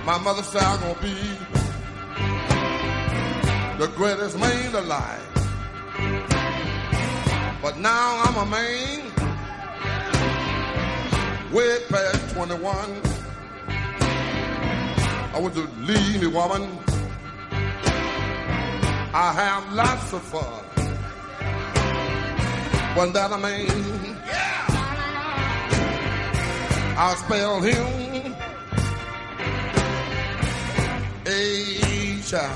my 0.05 0.19
mother 0.19 0.43
said 0.43 0.61
I'm 0.61 0.79
gonna 0.79 1.01
be 1.01 1.15
the 3.79 3.87
greatest 3.95 4.37
man 4.37 4.75
alive. 4.75 5.27
But 7.63 7.79
now 7.79 8.21
I'm 8.25 8.35
a 8.35 8.45
man 8.45 9.11
way 11.51 11.79
past 11.89 12.35
21. 12.35 13.01
I 15.33 15.39
want 15.39 15.55
to 15.55 15.67
leave 15.79 16.21
me, 16.21 16.27
woman. 16.27 16.77
I 19.15 19.33
have 19.33 19.73
lots 19.73 20.13
of 20.13 20.21
fun. 20.21 20.64
Was 22.95 23.11
that 23.11 23.31
a 23.31 23.37
man? 23.37 23.65
Yeah. 24.25 24.65
I 26.97 27.15
spelled 27.15 27.65
him 27.65 28.35
H 31.25 32.33
I 32.33 32.55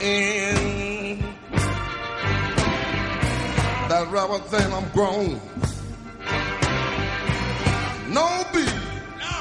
N. 0.00 1.18
That 3.88 4.08
rubber 4.12 4.38
thing, 4.38 4.72
I'm 4.72 4.88
grown. 4.90 5.40
No 8.14 8.44
beef. 8.52 8.72
No. 9.18 9.36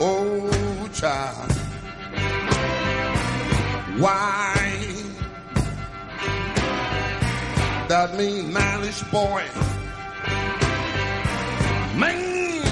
Oh, 0.00 0.88
child. 0.92 1.52
Why? 4.00 4.47
That 7.88 8.14
mean 8.18 8.52
mannish 8.52 9.02
boy. 9.04 9.42
Man. 11.96 12.62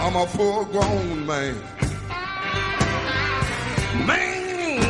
I'm 0.00 0.16
a 0.16 0.26
full 0.26 0.64
grown 0.64 1.24
man. 1.24 1.54
Man. 4.04 4.82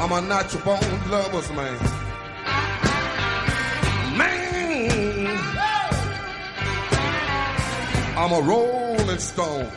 I'm 0.00 0.12
a 0.12 0.20
natural 0.22 0.64
born 0.64 1.10
lover's 1.10 1.50
man. 1.52 1.78
Man. 4.16 5.36
I'm 8.16 8.32
a 8.32 8.40
rolling 8.40 9.18
stone. 9.18 9.70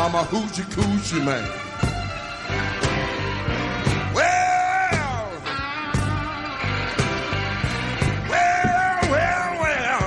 I'm 0.00 0.14
a 0.14 0.22
hoochie 0.22 0.62
coochie 0.74 1.24
man. 1.24 1.44
Well, 4.14 5.30
well, 8.30 8.98
well, 9.10 9.50
well. 9.60 10.04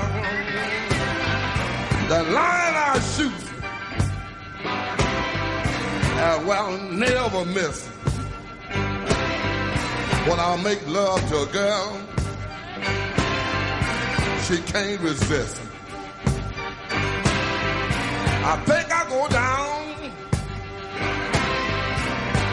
The 2.08 2.20
line 2.32 2.76
I 2.89 3.00
shoot, 3.14 3.42
uh, 6.18 6.38
well, 6.48 6.72
never 6.94 7.44
miss. 7.46 7.88
When 10.28 10.39
I 10.39 10.56
make 10.64 10.88
love 10.88 11.20
to 11.30 11.36
a 11.42 11.46
girl, 11.48 12.00
she 14.46 14.58
can't 14.72 15.02
resist. 15.02 15.62
I 18.44 18.56
think 18.66 18.81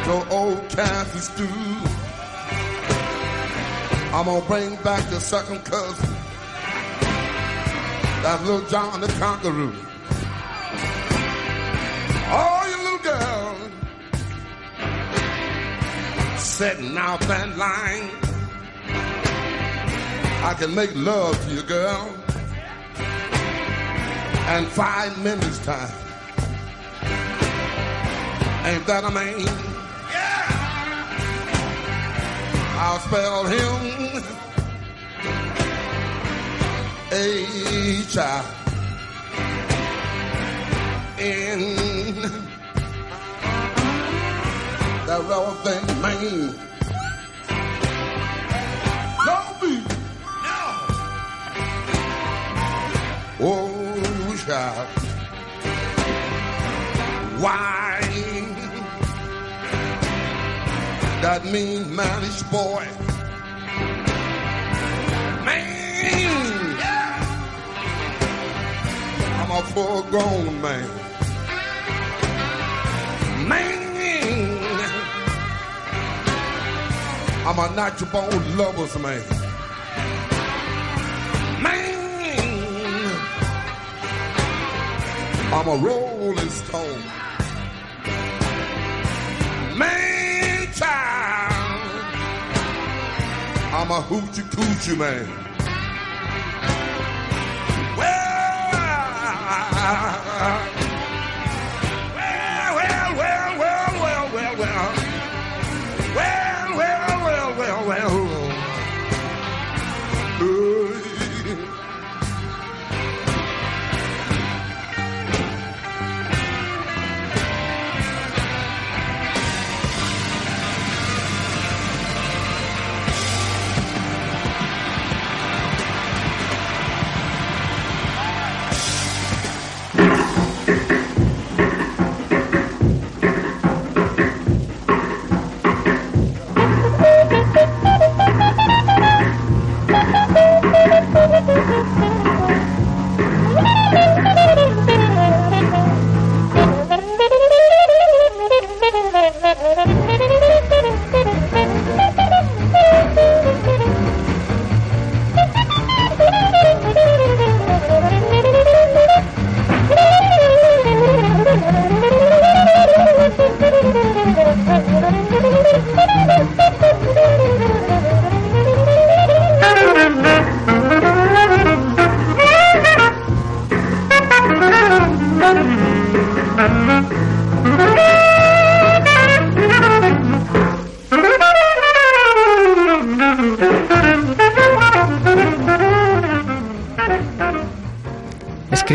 to 0.08 0.28
old 0.30 0.66
Kathy 0.70 1.18
Stew. 1.18 1.44
I'm 4.16 4.24
gonna 4.24 4.44
bring 4.46 4.76
back 4.76 5.06
the 5.10 5.20
second 5.20 5.62
cousin, 5.66 6.14
that 8.22 8.42
little 8.46 8.66
John 8.70 9.02
the 9.02 9.08
Conqueror. 9.20 9.74
All 12.30 12.68
you 12.70 12.78
little 12.84 13.04
girls 13.10 13.70
setting 16.40 16.96
out 16.96 17.20
that 17.28 17.58
line. 17.58 18.08
I 20.42 20.54
can 20.58 20.74
make 20.74 20.94
love 20.94 21.38
to 21.44 21.54
you, 21.54 21.62
girl, 21.64 22.14
And 24.54 24.66
five 24.68 25.18
minutes 25.22 25.58
time. 25.66 25.92
Ain't 28.64 28.86
that 28.86 29.04
a 29.04 29.10
man? 29.10 29.67
I'll 32.80 33.00
spell 33.00 33.44
him 33.44 34.22
H 37.10 38.16
I 38.16 38.44
N. 41.18 41.60
That 45.06 45.22
thing, 45.64 45.86
man. 46.02 46.54
Don't 49.26 49.60
be. 49.60 49.72
Oh, 53.40 54.36
child. 54.46 54.88
Why? 57.40 57.97
That 61.20 61.44
mean 61.44 61.94
mannish 61.96 62.42
boy. 62.44 62.86
Man! 65.44 66.78
I'm 69.40 69.50
a 69.50 69.62
full 69.74 70.02
grown 70.04 70.62
man. 70.62 70.88
Man! 73.48 73.88
I'm 77.48 77.58
a 77.58 77.74
natural 77.74 78.10
born 78.12 78.56
lover's 78.56 78.96
man. 79.00 79.22
Man! 81.60 81.98
I'm 85.52 85.66
a 85.66 85.76
rolling 85.84 86.50
stone. 86.50 87.27
I'm 93.90 93.94
a 93.94 94.04
hoochie 94.04 94.42
coochie 94.50 94.98
man. 94.98 95.26
Well, 97.96 98.70
well, 99.72 100.77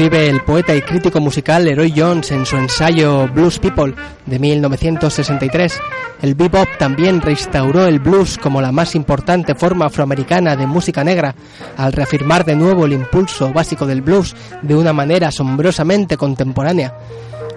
escribe 0.04 0.28
el 0.28 0.42
poeta 0.42 0.76
y 0.76 0.82
crítico 0.82 1.22
musical 1.22 1.64
Leroy 1.64 1.94
Jones 1.96 2.30
en 2.32 2.46
su 2.46 2.58
ensayo 2.58 3.26
Blues 3.30 3.58
People 3.58 3.94
de 4.26 4.38
1963. 4.38 5.80
El 6.22 6.36
bebop 6.36 6.68
también 6.78 7.22
restauró 7.22 7.88
el 7.88 8.00
blues 8.02 8.38
como 8.38 8.60
la 8.60 8.74
más 8.74 8.96
importante 8.96 9.56
forma 9.56 9.86
afroamericana 9.86 10.58
de 10.58 10.68
música 10.68 11.06
negra, 11.06 11.34
al 11.78 11.94
reafirmar 11.94 12.44
de 12.44 12.58
nuevo 12.58 12.86
el 12.86 12.92
impulso 12.92 13.54
básico 13.54 13.86
del 13.86 14.02
blues 14.02 14.36
de 14.62 14.76
una 14.76 14.92
manera 14.92 15.30
asombrosamente 15.30 16.18
contemporánea. 16.18 16.98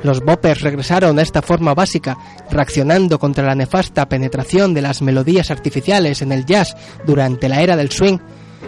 Los 0.05 0.21
boppers 0.21 0.61
regresaron 0.61 1.19
a 1.19 1.23
esta 1.23 1.43
forma 1.43 1.75
básica, 1.75 2.17
reaccionando 2.49 3.19
contra 3.19 3.45
la 3.45 3.57
nefasta 3.57 4.09
penetración 4.09 4.73
de 4.73 4.83
las 4.83 5.03
melodías 5.03 5.51
artificiales 5.51 6.23
en 6.23 6.31
el 6.31 6.47
jazz 6.47 6.77
durante 7.05 7.49
la 7.49 7.61
era 7.61 7.75
del 7.75 7.91
swing 7.91 8.19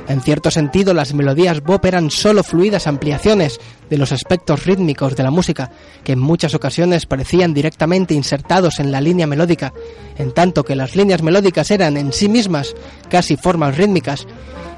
en 0.06 0.20
cierto 0.22 0.50
sentido, 0.50 0.94
las 0.94 1.12
melodías 1.12 1.62
bop 1.62 1.84
eran 1.84 2.10
solo 2.10 2.42
fluidas 2.42 2.86
ampliaciones 2.86 3.60
de 3.90 3.98
los 3.98 4.12
aspectos 4.12 4.64
rítmicos 4.64 5.16
de 5.16 5.22
la 5.22 5.30
música, 5.30 5.70
que 6.04 6.12
en 6.12 6.18
muchas 6.18 6.54
ocasiones 6.54 7.06
parecían 7.06 7.54
directamente 7.54 8.14
insertados 8.14 8.78
en 8.80 8.92
la 8.92 9.00
línea 9.00 9.26
melódica, 9.26 9.72
en 10.16 10.32
tanto 10.32 10.64
que 10.64 10.76
las 10.76 10.96
líneas 10.96 11.22
melódicas 11.22 11.70
eran 11.70 11.96
en 11.96 12.12
sí 12.12 12.28
mismas 12.28 12.74
casi 13.08 13.36
formas 13.36 13.76
rítmicas. 13.76 14.26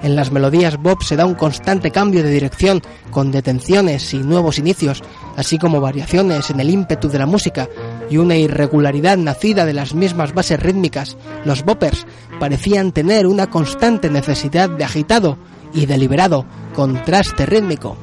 En 0.02 0.16
las 0.16 0.32
melodías 0.32 0.78
bop 0.78 1.02
se 1.02 1.16
da 1.16 1.26
un 1.26 1.34
constante 1.34 1.90
cambio 1.90 2.22
de 2.22 2.30
dirección, 2.30 2.82
con 3.10 3.30
detenciones 3.30 4.14
y 4.14 4.18
nuevos 4.18 4.58
inicios, 4.58 5.02
así 5.36 5.58
como 5.58 5.80
variaciones 5.80 6.48
en 6.50 6.58
el 6.58 6.70
ímpetu 6.70 7.08
de 7.08 7.18
la 7.18 7.26
música 7.26 7.68
y 8.08 8.16
una 8.16 8.36
irregularidad 8.36 9.18
nacida 9.18 9.66
de 9.66 9.74
las 9.74 9.94
mismas 9.94 10.32
bases 10.32 10.58
rítmicas. 10.58 11.18
Los 11.44 11.64
boppers 11.64 12.06
parecían 12.40 12.90
tener 12.90 13.28
una 13.28 13.48
constante 13.48 14.10
necesidad 14.10 14.68
de 14.68 14.82
agitado 14.82 15.38
y 15.72 15.86
deliberado 15.86 16.44
contraste 16.74 17.46
rítmico. 17.46 17.96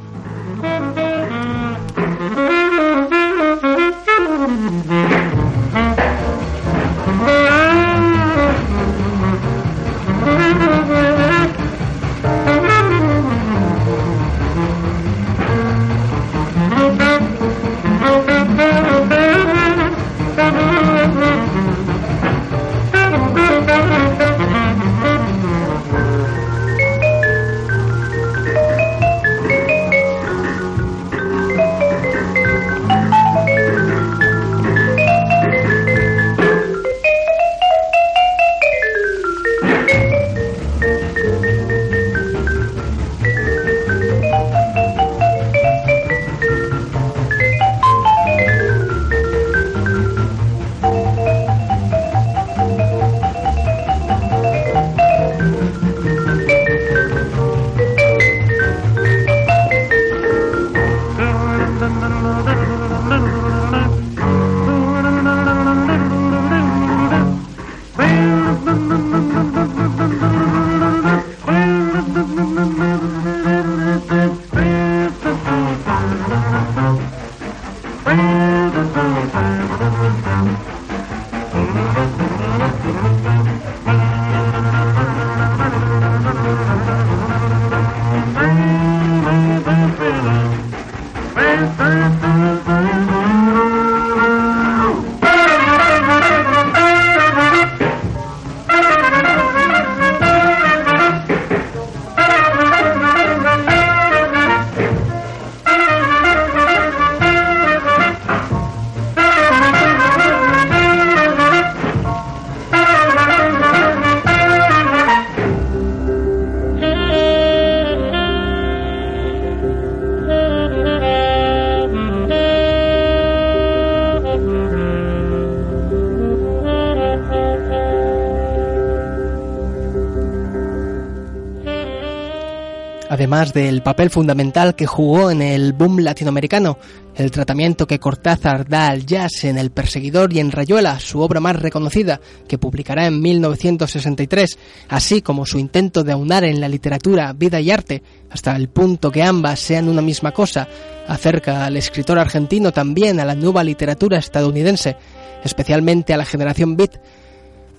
Además 133.17 133.51
del 133.51 133.81
papel 133.81 134.11
fundamental 134.11 134.75
que 134.75 134.85
jugó 134.85 135.31
en 135.31 135.41
el 135.41 135.73
boom 135.73 136.01
latinoamericano, 136.01 136.77
el 137.15 137.31
tratamiento 137.31 137.87
que 137.87 137.97
Cortázar 137.97 138.69
da 138.69 138.89
al 138.89 139.07
jazz 139.07 139.43
en 139.43 139.57
El 139.57 139.71
Perseguidor 139.71 140.31
y 140.33 140.39
en 140.39 140.51
Rayuela, 140.51 140.99
su 140.99 141.19
obra 141.19 141.39
más 141.39 141.55
reconocida, 141.55 142.21
que 142.47 142.59
publicará 142.59 143.07
en 143.07 143.19
1963, 143.19 144.59
así 144.89 145.23
como 145.23 145.47
su 145.47 145.57
intento 145.57 146.03
de 146.03 146.11
aunar 146.11 146.43
en 146.43 146.61
la 146.61 146.69
literatura 146.69 147.33
vida 147.33 147.59
y 147.59 147.71
arte, 147.71 148.03
hasta 148.29 148.55
el 148.55 148.69
punto 148.69 149.09
que 149.09 149.23
ambas 149.23 149.61
sean 149.61 149.89
una 149.89 150.03
misma 150.03 150.31
cosa, 150.31 150.67
acerca 151.07 151.65
al 151.65 151.75
escritor 151.75 152.19
argentino 152.19 152.71
también 152.71 153.19
a 153.19 153.25
la 153.25 153.33
nueva 153.33 153.63
literatura 153.63 154.19
estadounidense, 154.19 154.95
especialmente 155.43 156.13
a 156.13 156.17
la 156.17 156.25
generación 156.25 156.77
beat, 156.77 157.01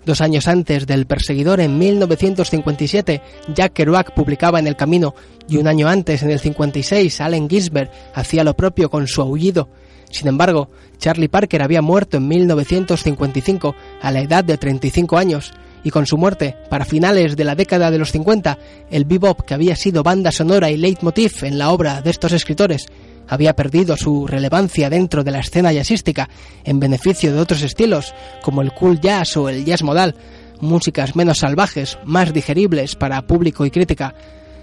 Dos 0.05 0.21
años 0.21 0.49
antes 0.49 0.87
del 0.87 1.07
Perseguidor, 1.07 1.61
en 1.61 1.79
1957, 1.79 3.21
Jack 3.55 3.73
Kerouac 3.75 4.15
publicaba 4.15 4.59
En 4.59 4.67
el 4.67 4.77
Camino 4.77 5.15
y 5.49 5.59
un 5.59 5.67
año 5.67 5.89
antes, 5.89 6.23
en 6.23 6.31
el 6.31 6.41
56, 6.41 7.21
Allen 7.21 7.49
Ginsberg 7.49 7.91
hacía 8.15 8.45
lo 8.45 8.55
propio 8.55 8.91
con 8.91 9.07
su 9.07 9.21
Aullido. 9.21 9.69
Sin 10.11 10.29
embargo, 10.29 10.71
Charlie 10.99 11.29
Parker 11.29 11.63
había 11.63 11.83
muerto 11.83 12.17
en 12.17 12.29
1955 12.29 13.75
a 14.01 14.11
la 14.11 14.21
edad 14.21 14.45
de 14.45 14.57
35 14.57 15.19
años 15.19 15.53
y 15.85 15.91
con 15.91 16.07
su 16.07 16.17
muerte, 16.17 16.57
para 16.69 16.85
finales 16.85 17.37
de 17.37 17.45
la 17.45 17.55
década 17.55 17.91
de 17.91 17.99
los 17.99 18.11
50, 18.13 18.59
el 18.91 19.05
bebop 19.05 19.43
que 19.43 19.55
había 19.55 19.77
sido 19.77 20.03
banda 20.03 20.33
sonora 20.33 20.71
y 20.71 20.77
leitmotiv 20.77 21.45
en 21.45 21.59
la 21.59 21.71
obra 21.71 22.03
de 22.03 22.11
estos 22.11 22.33
escritores 22.33 22.87
había 23.29 23.55
perdido 23.55 23.97
su 23.97 24.26
relevancia 24.26 24.91
dentro 24.91 25.22
de 25.22 25.31
la 25.31 25.41
escena 25.41 25.72
jazzística 25.72 26.29
en 26.64 26.81
beneficio 26.81 27.33
de 27.33 27.41
otros 27.41 27.62
estilos 27.62 28.14
como 28.43 28.62
el 28.62 28.72
cool 28.72 29.01
jazz 29.01 29.37
o 29.37 29.49
el 29.49 29.64
jazz 29.64 29.83
modal, 29.83 30.14
músicas 30.61 31.14
menos 31.14 31.39
salvajes, 31.39 31.99
más 32.05 32.33
digeribles 32.33 32.97
para 32.97 33.22
público 33.26 33.64
y 33.66 33.70
crítica. 33.70 34.14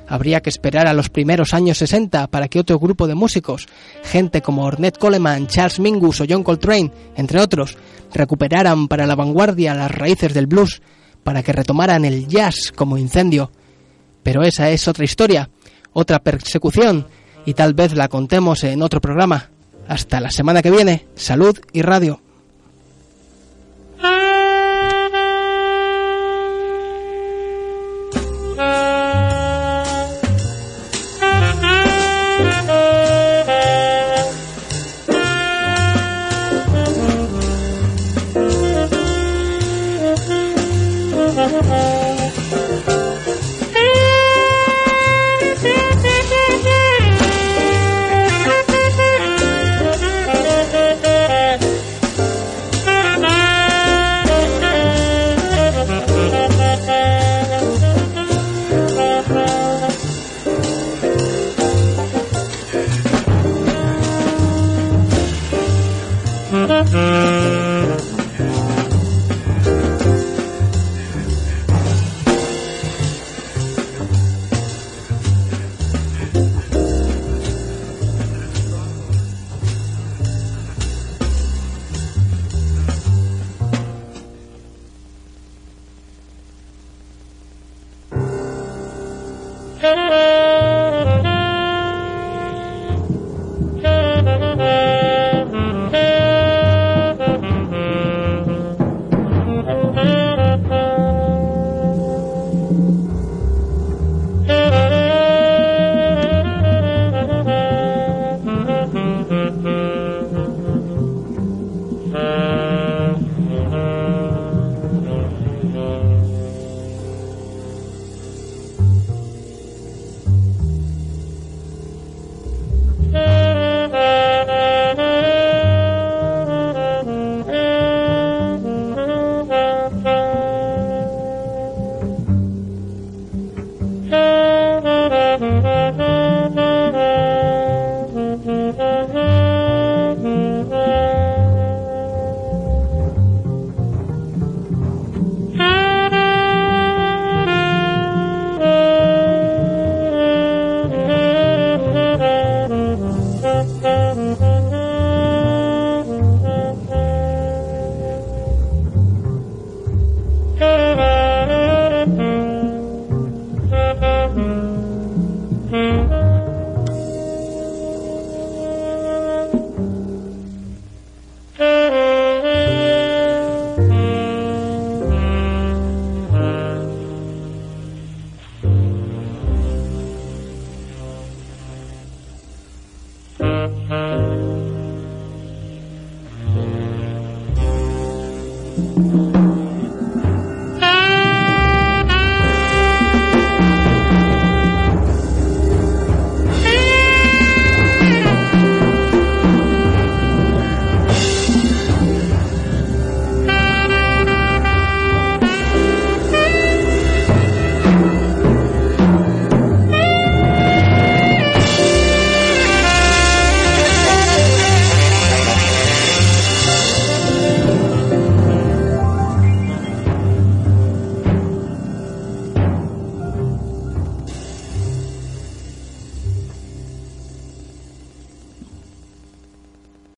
Habría 0.08 0.42
que 0.42 0.50
esperar 0.50 0.88
a 0.88 0.94
los 0.94 1.10
primeros 1.10 1.54
años 1.54 1.80
60 1.80 2.28
para 2.28 2.48
que 2.48 2.60
otro 2.60 2.78
grupo 2.80 3.08
de 3.08 3.16
músicos, 3.16 3.68
gente 4.04 4.42
como 4.42 4.66
Ornette 4.66 5.00
Coleman, 5.00 5.48
Charles 5.48 5.80
Mingus 5.80 6.22
o 6.22 6.26
John 6.30 6.44
Coltrane, 6.44 6.92
entre 7.16 7.40
otros, 7.40 7.78
recuperaran 8.14 8.88
para 8.88 9.08
la 9.08 9.16
vanguardia 9.16 9.74
las 9.74 9.92
raíces 9.92 10.34
del 10.34 10.48
blues, 10.48 10.82
para 11.24 11.42
que 11.42 11.54
retomaran 11.54 12.06
el 12.06 12.28
jazz 12.28 12.72
como 12.76 13.00
incendio. 13.00 13.52
Pero 14.22 14.44
esa 14.44 14.70
es 14.70 14.88
otra 14.88 15.06
historia, 15.06 15.50
otra 15.94 16.20
persecución 16.20 17.08
y 17.46 17.54
tal 17.54 17.74
vez 17.74 17.94
la 17.94 18.08
contemos 18.08 18.64
en 18.64 18.82
otro 18.82 19.02
programa. 19.02 19.50
Hasta 19.88 20.20
la 20.20 20.32
semana 20.32 20.62
que 20.62 20.72
viene, 20.72 21.06
salud 21.16 21.58
y 21.72 21.82
radio. 21.82 22.20